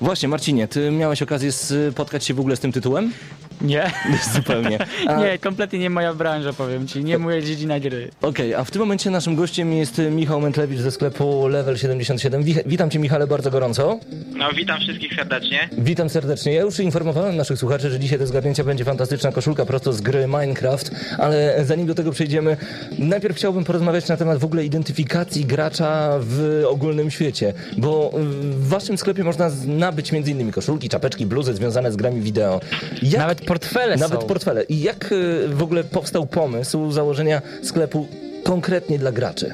[0.00, 3.12] Właśnie, Marcinie, ty miałeś okazję spotkać się w ogóle z tym tytułem?
[3.60, 3.90] Nie,
[4.34, 4.78] Zupełnie.
[5.06, 8.10] A- nie, kompletnie nie moja branża, powiem ci, nie moja dziedzina gry.
[8.22, 12.42] Okej, a w tym momencie naszym gościem jest Michał Mętlewicz ze sklepu Level 77.
[12.42, 14.00] Wi- Witam cię Michale bardzo gorąco.
[14.36, 15.68] No, witam wszystkich serdecznie.
[15.78, 16.52] Witam serdecznie.
[16.54, 20.26] Ja już informowałem naszych słuchaczy, że dzisiaj do zgarnięcia będzie fantastyczna koszulka prosto z gry
[20.26, 22.56] Minecraft, ale zanim do tego przejdziemy,
[22.98, 28.98] najpierw chciałbym porozmawiać na temat w ogóle identyfikacji gracza w ogólnym świecie, bo w waszym
[28.98, 30.52] sklepie można nabyć m.in.
[30.52, 32.60] koszulki, czapeczki, bluzy związane z grami wideo.
[33.02, 33.18] Jak...
[33.18, 34.26] Nawet portfele Nawet są.
[34.26, 34.64] portfele.
[34.64, 38.08] I jak y, w ogóle powstał pomysł założenia sklepu
[38.44, 39.52] konkretnie dla graczy?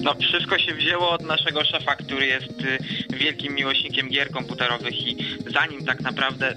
[0.00, 2.60] No, wszystko się wzięło od naszego szefa, który jest
[3.12, 5.16] y, wielkim miłośnikiem gier komputerowych i
[5.52, 6.54] zanim tak naprawdę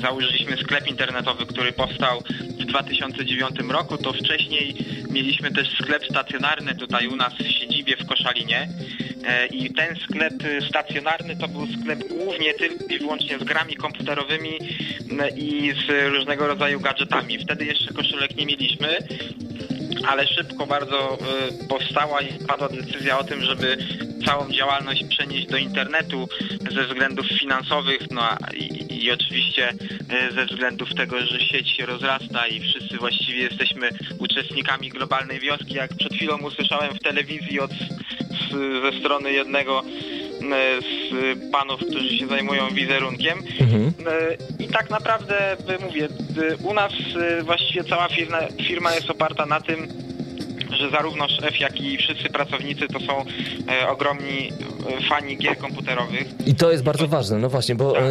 [0.00, 2.22] założyliśmy sklep internetowy, który powstał
[2.60, 4.74] w 2009 roku, to wcześniej
[5.10, 8.68] mieliśmy też sklep stacjonarny tutaj u nas w siedzibie w Koszalinie.
[9.24, 13.76] E, I ten sklep y, stacjonarny to był sklep głównie tylko i wyłącznie z grami
[13.76, 14.50] komputerowymi
[15.36, 17.38] i z różnego rodzaju gadżetami.
[17.38, 18.98] Wtedy jeszcze koszulek nie mieliśmy,
[20.04, 21.18] ale szybko bardzo
[21.64, 23.76] y, powstała i padła decyzja o tym, żeby
[24.26, 26.28] całą działalność przenieść do internetu
[26.74, 28.22] ze względów finansowych, no
[28.54, 33.90] i, i oczywiście y, ze względów tego, że sieć się rozrasta i wszyscy właściwie jesteśmy
[34.18, 35.74] uczestnikami globalnej wioski.
[35.74, 37.70] Jak przed chwilą usłyszałem w telewizji od,
[38.50, 40.44] z, ze strony jednego y,
[40.82, 43.92] z panów, którzy się zajmują wizerunkiem, Mhm.
[44.06, 49.10] E, I tak naprawdę, e, mówię, e, u nas e, właściwie cała firma, firma jest
[49.10, 49.88] oparta na tym,
[50.76, 53.24] że zarówno szef, jak i wszyscy pracownicy to są
[53.82, 54.48] e, ogromni
[54.98, 56.26] e, fani gier komputerowych.
[56.46, 58.02] I to jest bardzo ważne, no właśnie, bo Tak.
[58.02, 58.06] e,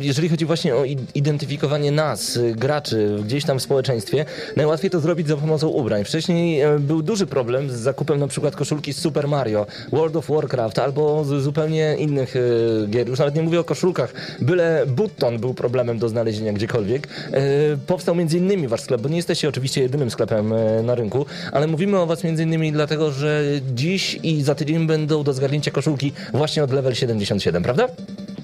[0.00, 0.84] jeżeli chodzi właśnie o
[1.14, 4.24] identyfikowanie nas, y, graczy gdzieś tam w społeczeństwie,
[4.56, 6.04] najłatwiej to zrobić za pomocą ubrań.
[6.04, 10.28] Wcześniej e, był duży problem z zakupem na przykład koszulki z Super Mario, World of
[10.28, 12.40] Warcraft albo z zupełnie innych e,
[12.86, 13.08] gier.
[13.08, 17.08] Już nawet nie mówię o koszulkach, byle button był problemem do znalezienia gdziekolwiek.
[17.32, 17.40] E,
[17.86, 20.52] powstał między innymi wasz sklep, bo nie jesteście oczywiście jedynym sklepem
[20.82, 23.42] na rynku, ale mówimy o was między innymi dlatego, że
[23.74, 27.88] dziś i za tydzień będą do zgarnięcia koszulki właśnie od level 77, prawda?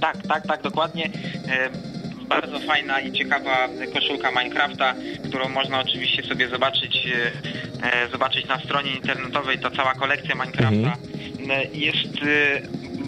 [0.00, 1.04] Tak, tak, tak, dokładnie.
[1.48, 1.70] E,
[2.28, 4.94] Bardzo fajna i ciekawa koszulka Minecrafta,
[5.28, 7.06] którą można oczywiście sobie zobaczyć,
[7.82, 9.58] e, e, zobaczyć na stronie internetowej.
[9.58, 10.96] To cała kolekcja Minecrafta.
[11.50, 12.14] e, jest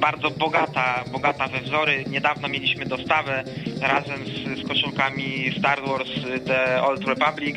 [0.03, 2.05] bardzo bogata, bogata we wzory.
[2.11, 3.45] Niedawno mieliśmy dostawę
[3.81, 6.11] razem z, z koszulkami Star Wars
[6.47, 7.57] The Old Republic.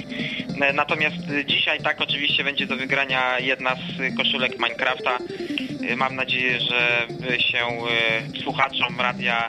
[0.74, 1.16] Natomiast
[1.46, 5.18] dzisiaj tak oczywiście będzie do wygrania jedna z koszulek Minecrafta.
[5.98, 7.08] Mam nadzieję, że
[7.40, 9.48] się e, słuchaczom radia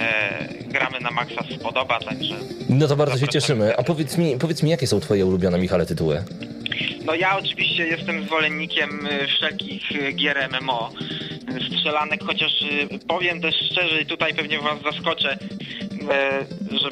[0.00, 2.34] e, gramy na maksa spodoba, także
[2.68, 3.76] No to bardzo się cieszymy.
[3.76, 6.22] A powiedz mi, powiedz mi, jakie są twoje ulubione, Michale, tytuły?
[7.04, 10.90] No ja oczywiście jestem zwolennikiem y, wszelkich y, gier MMO,
[11.56, 12.52] y, strzelanek, chociaż
[13.08, 15.38] powiem też szczerze i tutaj pewnie was zaskoczę,
[16.70, 16.88] że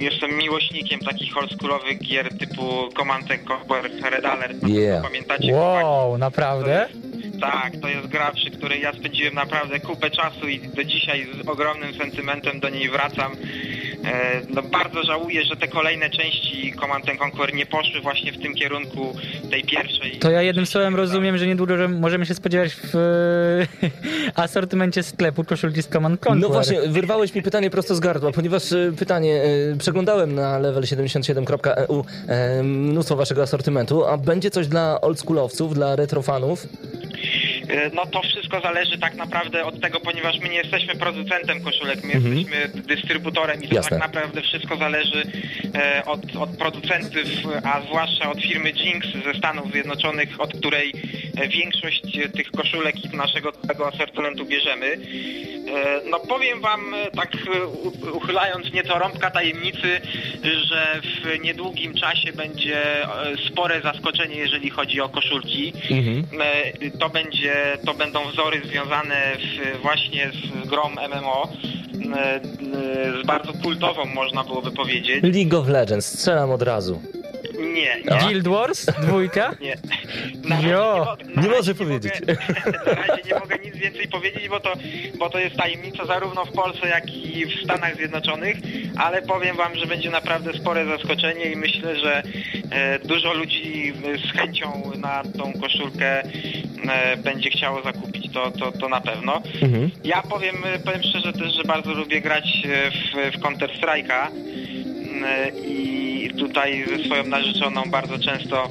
[0.00, 5.02] jestem miłośnikiem takich oldschoolowych gier typu Command and Conquer, Red Alert, na Yeah.
[5.02, 5.52] pamiętacie?
[5.52, 6.88] Wow, naprawdę?
[7.40, 11.48] Tak, to jest gra, przy której ja spędziłem naprawdę kupę czasu i do dzisiaj z
[11.48, 13.32] ogromnym sentymentem do niej wracam.
[14.06, 18.42] E, No bardzo żałuję, że te kolejne części Command and Conquer nie poszły właśnie w
[18.42, 19.16] tym kierunku
[19.50, 20.12] tej pierwszej.
[20.18, 23.90] To ja jednym słowem rozumiem, że niedługo że możemy się spodziewać w e,
[24.42, 26.40] asortymencie sklepu koszulki z Command Conquer.
[26.42, 29.42] No właśnie, wyrwałeś mi pytanie prosto z gardła, ponieważ e, pytanie,
[29.78, 36.66] przeglądałem na level77.eu e, mnóstwo waszego asortymentu, a będzie coś dla oldschoolowców, dla retrofanów?
[37.68, 42.04] E, No to wszystko zależy tak naprawdę od tego, ponieważ my nie jesteśmy producentem koszulek,
[42.04, 42.36] my Mhm.
[42.38, 43.90] jesteśmy dystrybutorem i to Jasne.
[43.90, 45.22] tak naprawdę wszystko zależy
[45.74, 47.22] e, od, od producentów,
[47.64, 50.92] a zwłaszcza od firmy Jinx ze Stanów Zjednoczonych, od której
[51.44, 54.86] większość e, tych koszulek i naszego tego asortymentu bierzemy.
[54.86, 57.32] E, No powiem wam e, tak
[58.12, 60.00] uchylając nieco rąbka tajemnicy,
[60.68, 62.82] że w niedługim czasie będzie
[63.46, 65.72] spore zaskoczenie, jeżeli chodzi o koszulki.
[65.90, 66.24] Mhm.
[66.98, 67.54] To będzie,
[67.86, 70.30] to będą wzory związane w, właśnie
[70.64, 71.48] z grą MMO,
[73.22, 75.22] z bardzo kultową można byłoby powiedzieć.
[75.22, 77.02] League of Legends, strzelam od razu.
[77.58, 78.18] Nie, nie.
[78.20, 78.86] Guild Wars?
[78.86, 79.54] Dwójka?
[79.60, 79.76] Nie.
[80.44, 82.12] Na Jo, nie razie może powiedzieć.
[82.20, 82.36] Mogę,
[82.86, 84.72] na razie nie mogę nic więcej powiedzieć, bo to,
[85.18, 88.56] bo to jest tajemnica zarówno w Polsce, jak i w Stanach Zjednoczonych,
[88.96, 92.22] ale powiem wam, że będzie naprawdę spore zaskoczenie i myślę, że
[92.70, 98.72] e, dużo ludzi e, z chęcią na tą koszulkę e, będzie chciało zakupić, to, to,
[98.72, 99.42] to na pewno.
[99.62, 99.90] Mhm.
[100.04, 104.26] Ja powiem, powiem szczerze też, że bardzo lubię grać e, w, w Counter Strike'a
[105.66, 108.70] i tutaj ze swoją narzeczoną bardzo często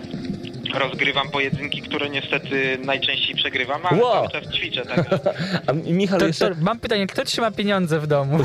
[0.80, 4.14] rozgrywam pojedynki, które niestety najczęściej przegrywam, ale Wow.
[4.14, 4.86] cały czas ćwiczę.
[4.86, 5.06] Tak.
[5.68, 8.38] A Michał, To, jeszcze, to, mam pytanie, kto trzyma pieniądze w domu?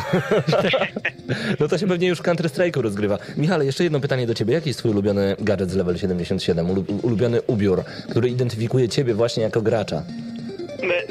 [1.61, 3.19] no to się pewnie już w Counter Strike'u rozgrywa.
[3.37, 4.55] Michale, jeszcze jedno pytanie do ciebie.
[4.55, 6.67] Jaki jest twój ulubiony gadżet z level 77?
[6.67, 10.03] Ulu- Ulubiony ubiór, który identyfikuje ciebie właśnie jako gracza?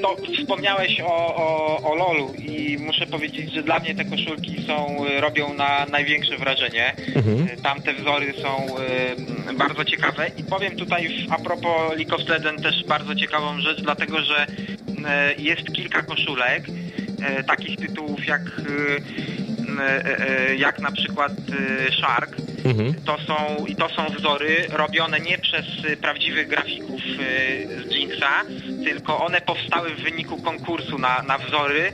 [0.01, 5.05] No, wspomniałeś o, o, o LoLu i muszę powiedzieć, że dla mnie te koszulki są,
[5.05, 6.93] y, robią na największe wrażenie.
[7.15, 7.47] Mhm.
[7.47, 8.77] Y, Tamte wzory są
[9.49, 13.81] y, bardzo ciekawe i powiem tutaj a propos League of Legends też bardzo ciekawą rzecz,
[13.81, 18.41] dlatego że y, jest kilka koszulek y, takich tytułów jak,
[20.49, 21.31] y, jak na przykład
[21.99, 22.35] Shark,
[22.65, 22.93] Mhm.
[23.05, 28.41] to są, i to są wzory robione nie przez y, prawdziwych grafików y, z Jinxa,
[28.83, 31.91] tylko one powstały w wyniku konkursu na, na wzory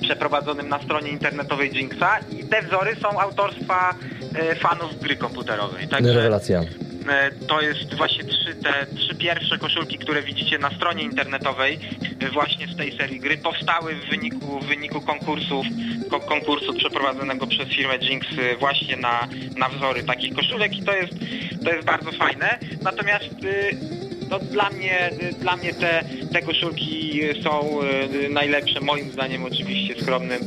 [0.00, 3.94] przeprowadzonym na stronie internetowej Jinxa i te wzory są autorstwa
[4.52, 5.88] y, fanów gry komputerowej.
[5.88, 6.60] Także Rewelacja.
[7.08, 11.78] E, To jest właśnie trzy, te trzy pierwsze koszulki, które widzicie na stronie internetowej
[12.20, 15.66] e, właśnie z tej serii gry powstały w wyniku, w wyniku konkursów,
[16.10, 20.92] ko, konkursu przeprowadzonego przez firmę Jinx e, właśnie na, na wzory takich koszulek i to
[20.92, 21.12] jest,
[21.64, 22.58] to jest bardzo fajne.
[22.82, 23.34] Natomiast
[24.30, 27.78] no, dla mnie, dla mnie te, te koszulki są
[28.30, 30.40] najlepsze, moim zdaniem oczywiście skromnym.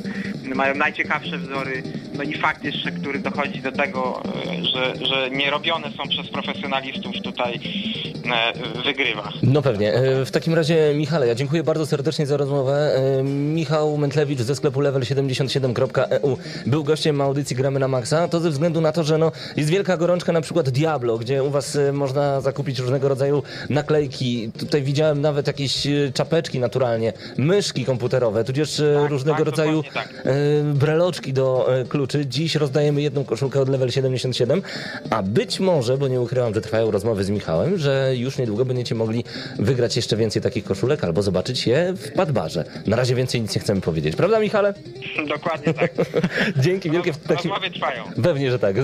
[0.55, 1.83] Mają najciekawsze wzory.
[2.17, 4.21] No i fakt jeszcze, który dochodzi do tego,
[4.61, 9.29] y, że, że nie robione są przez profesjonalistów tutaj y, wygrywa.
[9.43, 9.93] No pewnie.
[9.93, 12.95] E, W takim razie, Michale, ja dziękuję bardzo serdecznie za rozmowę.
[13.19, 18.27] E, Michał Mętlewicz ze sklepu level77.eu był gościem audycji Gramy na Maxa.
[18.27, 21.49] To ze względu na to, że no, jest wielka gorączka na przykład Diablo, gdzie u
[21.49, 24.51] was e, można zakupić różnego rodzaju naklejki.
[24.59, 29.83] Tutaj widziałem nawet jakieś e, czapeczki naturalnie, myszki komputerowe, tudzież e, Tak, różnego tak, rodzaju
[29.93, 30.09] tak.
[30.25, 30.33] e,
[30.73, 32.25] breloczki do e, kluczy.
[32.25, 34.61] Dziś rozdajemy jedną koszulkę od level 77,
[35.09, 38.95] a być może, bo nie ukrywam, że trwają rozmowy z Michałem, że już niedługo będziecie
[38.95, 39.23] mogli
[39.59, 42.65] wygrać jeszcze więcej takich koszulek albo zobaczyć je w Padbarze.
[42.87, 44.15] Na razie więcej nic nie chcemy powiedzieć.
[44.15, 44.73] Prawda, Michale?
[45.35, 45.91] Dokładnie tak.
[46.63, 47.13] Dzięki wielkie.
[47.13, 47.29] W.
[47.29, 48.03] Rozmowy trwają.
[48.23, 48.75] Pewnie, że tak.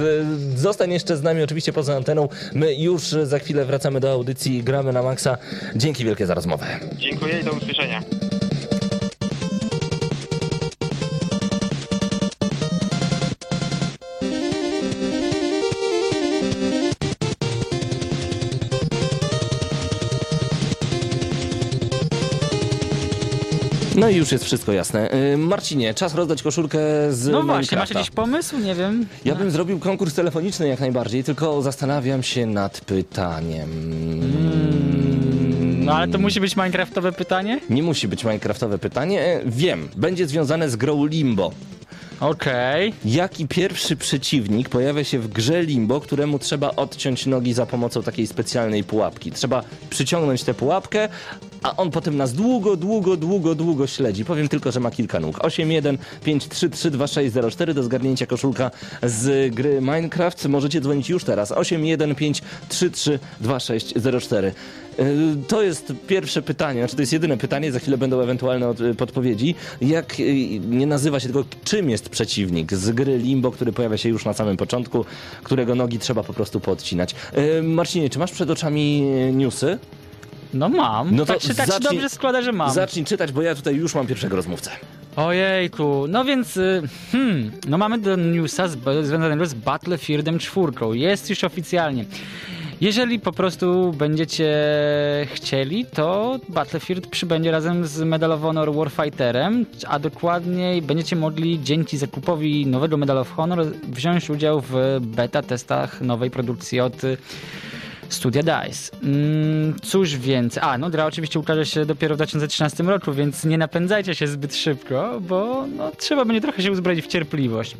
[0.55, 2.30] Zostań jeszcze z nami oczywiście poza anteną.
[2.53, 5.38] My już za chwilę wracamy do audycji Gramy na Maxa.
[5.76, 6.65] Dzięki wielkie za rozmowę.
[6.97, 8.01] Dziękuję i do usłyszenia.
[24.02, 25.14] No i już jest wszystko jasne.
[25.34, 26.80] Y, Marcinie, czas rozdać koszulkę
[27.10, 27.99] z No właśnie, masz Minecrafta.
[27.99, 28.58] jakiś pomysł?
[28.60, 29.06] Nie wiem.
[29.26, 33.70] Ja bym zrobił konkurs telefoniczny jak najbardziej, tylko zastanawiam się nad pytaniem.
[35.86, 37.60] No ale to musi być Minecraftowe pytanie?
[37.70, 39.22] Nie musi być Minecraftowe pytanie.
[39.26, 41.52] E, Wiem, będzie związane z grą Limbo.
[42.20, 42.93] Okej.
[43.06, 48.28] Jaki pierwszy przeciwnik pojawia się w grze Limbo, któremu trzeba odciąć nogi za pomocą takiej
[48.28, 49.32] specjalnej pułapki?
[49.32, 51.10] Trzeba przyciągnąć tę pułapkę,
[51.64, 54.26] a on potem nas długo, długo, długo, długo śledzi.
[54.26, 55.39] Powiem tylko, że ma kilka nóg.
[55.39, 58.72] 815332604 do zgarnięcia koszulka
[59.03, 60.47] z gry Minecraft.
[60.47, 61.51] Możecie dzwonić już teraz.
[61.51, 64.51] 815332604.
[64.99, 68.95] Y, To jest pierwsze pytanie, znaczy to jest jedyne pytanie, za chwilę będą ewentualne y,
[68.95, 69.55] podpowiedzi.
[69.82, 74.09] Jak y, nie nazywa się tylko, czym jest przeciwnik z gry Limbo, który pojawia się
[74.09, 75.05] już na samym początku,
[75.43, 77.16] którego nogi trzeba po prostu podcinać.
[77.59, 79.01] Y, Marcinie, czy masz przed oczami
[79.34, 79.78] newsy?
[80.54, 81.16] No mam.
[81.16, 82.72] No to tak się, tak się zacznij- dobrze składa, że mam.
[82.72, 84.72] Zacznij czytać, bo ja tutaj już mam pierwszego rozmówcę.
[85.16, 86.82] Ojejku, no więc, y,
[87.12, 88.68] hmm, no mamy do newsa
[89.04, 90.72] związanego z Battlefieldem 4.
[90.93, 92.06] Jest już oficjalnie.
[92.82, 94.54] Jeżeli po prostu będziecie
[95.34, 101.97] chcieli, to Battlefield przybędzie razem z Medal of Honor Warfighterem, a dokładniej będziecie mogli dzięki
[101.97, 107.02] zakupowi nowego Medal of Honor wziąć udział w beta testach nowej produkcji od
[108.12, 108.97] Studia DICE.
[109.03, 110.64] Mm, cóż więcej.
[110.64, 114.55] A, no gra oczywiście ukaże się dopiero w 2013 roku, więc nie napędzajcie się zbyt
[114.55, 117.78] szybko, bo no, trzeba będzie trochę się uzbroić w cierpliwość.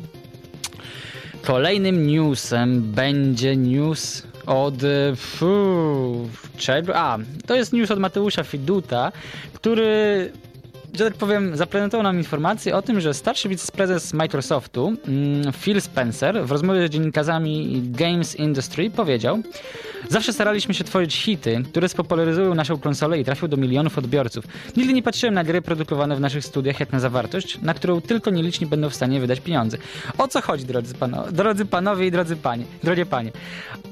[1.42, 4.84] Kolejnym newsem będzie news od.
[4.84, 6.96] e, Fu, czego?
[6.96, 9.12] A, to jest news od Mateusza Fiduta,
[9.52, 10.32] który
[10.94, 16.46] że tak powiem, zaprezentował nam informację o tym, że starszy wiceprezes Microsoftu, mm, Phil Spencer,
[16.46, 19.42] w rozmowie z dziennikarzami Games Industry powiedział:
[20.08, 24.44] Zawsze staraliśmy się tworzyć hity, które spopularyzują naszą konsolę i trafią do milionów odbiorców.
[24.76, 28.30] Nigdy nie patrzyłem na gry produkowane w naszych studiach jak na zawartość, na którą tylko
[28.30, 29.78] nieliczni będą w stanie wydać pieniądze.
[30.18, 33.32] O co chodzi, drodzy, pano, drodzy panowie i drodzy panie, drogie panie?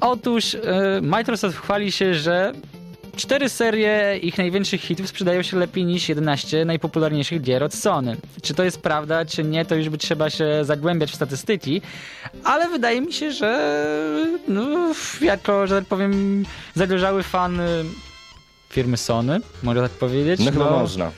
[0.01, 2.53] Otóż e, Microsoft chwali się, że
[3.15, 8.17] Cztery serie ich największych hitów sprzedają się lepiej niż 11 najpopularniejszych gier od Sony.
[8.41, 11.81] Czy to jest prawda, czy nie, to już by trzeba się zagłębiać w statystyki,
[12.43, 13.81] ale wydaje mi się, że
[14.47, 16.45] no, jako, że tak powiem,
[16.75, 17.83] zagorzały fan y,
[18.69, 20.39] firmy Sony, można tak powiedzieć.
[20.39, 21.11] No chyba można.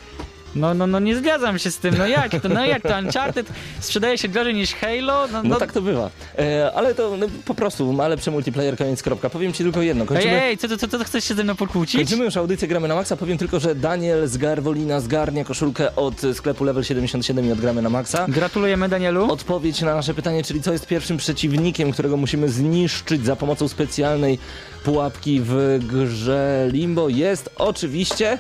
[0.56, 3.47] No, no, no nie zgadzam się z tym, no jak to, no jak to Uncharted
[3.80, 5.28] sprzedaje się gorzej niż Halo?
[5.28, 6.10] No, No, no, tak to bywa.
[6.39, 9.30] E, ale to no, po prostu ma lepszy multiplayer, koniec, kropka.
[9.30, 10.04] Powiem ci tylko jedno.
[10.04, 11.95] Ej, Kończymy, ej, co, co, co, co chcesz się ze mną pokłócić?
[12.01, 13.16] kończymy już audycję Gramy na Maxa.
[13.18, 17.82] Powiem tylko, że Daniel z Garwolina zgarnia koszulkę od sklepu Level 77 i od Gramy
[17.82, 18.26] na Maxa.
[18.30, 19.32] Gratulujemy Danielu.
[19.32, 24.39] Odpowiedź na nasze pytanie, czyli co jest pierwszym przeciwnikiem, którego musimy zniszczyć za pomocą specjalnej
[24.84, 28.38] pułapki w grze Limbo jest oczywiście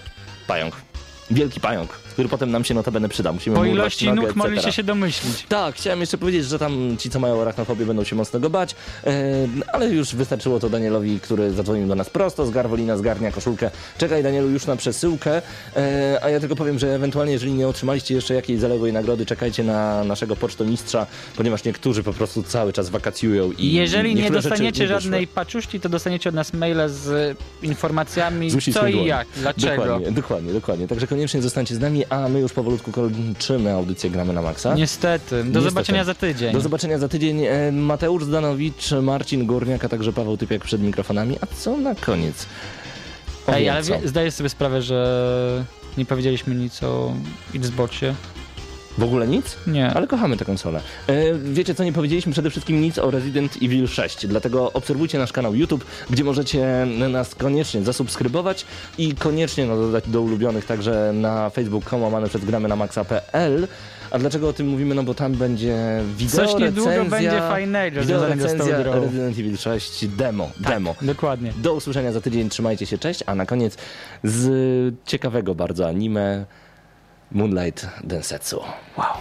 [0.47, 0.75] pająk.
[1.31, 3.31] Wielki pająk, który potem nam się notabene przyda.
[3.31, 5.45] Musimy Po ilości nogę, nóg mogliście się domyślić.
[5.49, 8.75] Tak, chciałem jeszcze powiedzieć, że tam ci, co mają arachnofobię, będą się mocno go bać,
[9.03, 9.13] e,
[9.73, 13.71] ale już wystarczyło to Danielowi, który zadzwonił do nas prosto z Garwolina, zgarnia koszulkę.
[13.97, 15.41] Czekaj, Danielu, już na przesyłkę,
[15.75, 19.63] e, a ja tylko powiem, że ewentualnie, jeżeli nie otrzymaliście jeszcze jakiejś zaległej nagrody, czekajcie
[19.63, 21.07] na naszego pocztomistrza,
[21.37, 25.89] ponieważ niektórzy po prostu cały czas wakacjują i Jeżeli nie dostaniecie nie żadnej paczuszki, to
[25.89, 29.83] dostaniecie od nas maile z informacjami Z co i jak, dlaczego.
[29.83, 30.87] Dokładnie, dokładnie, dokładnie.
[30.87, 34.73] Także koniecznie zostańcie z nami, a my już powolutku kończymy audycję Gramy na Maxa.
[34.75, 35.35] Niestety.
[35.37, 35.61] Do Niestety.
[35.69, 36.53] zobaczenia za tydzień.
[36.53, 37.43] Do zobaczenia za tydzień.
[37.45, 41.37] E, Mateusz Zdanowicz, Marcin Górniak, a także Paweł Typiak przed mikrofonami.
[41.41, 42.45] A co na koniec?
[43.47, 43.93] Ej, ale co.
[44.05, 45.65] zdajesz sobie sprawę, że
[45.97, 47.13] nie powiedzieliśmy nic o
[47.55, 48.15] Xboxie?
[48.97, 49.57] W ogóle nic?
[49.67, 49.89] Nie.
[49.93, 50.81] Ale kochamy tę konsolę.
[51.07, 55.31] E, wiecie co, nie powiedzieliśmy przede wszystkim nic o Resident Evil 6, dlatego obserwujcie nasz
[55.31, 58.65] kanał YouTube, gdzie możecie nas koniecznie zasubskrybować
[58.97, 63.67] i koniecznie no, dodać do ulubionych także na facebook.com łamane przez gramy na maxa.pl.
[64.11, 64.95] A dlaczego o tym mówimy?
[64.95, 68.83] No bo tam będzie wideo, Coś niedługo recenzja, będzie fajnego wideo recenzja.
[68.83, 70.95] Resident Evil 6 demo, demo.
[71.01, 71.53] Dokładnie.
[71.57, 73.77] Do usłyszenia za tydzień, trzymajcie się, cześć, a na koniec
[74.23, 76.45] z ciekawego bardzo anime
[77.33, 78.63] Moonlight Densetsu.
[78.95, 79.19] Wow.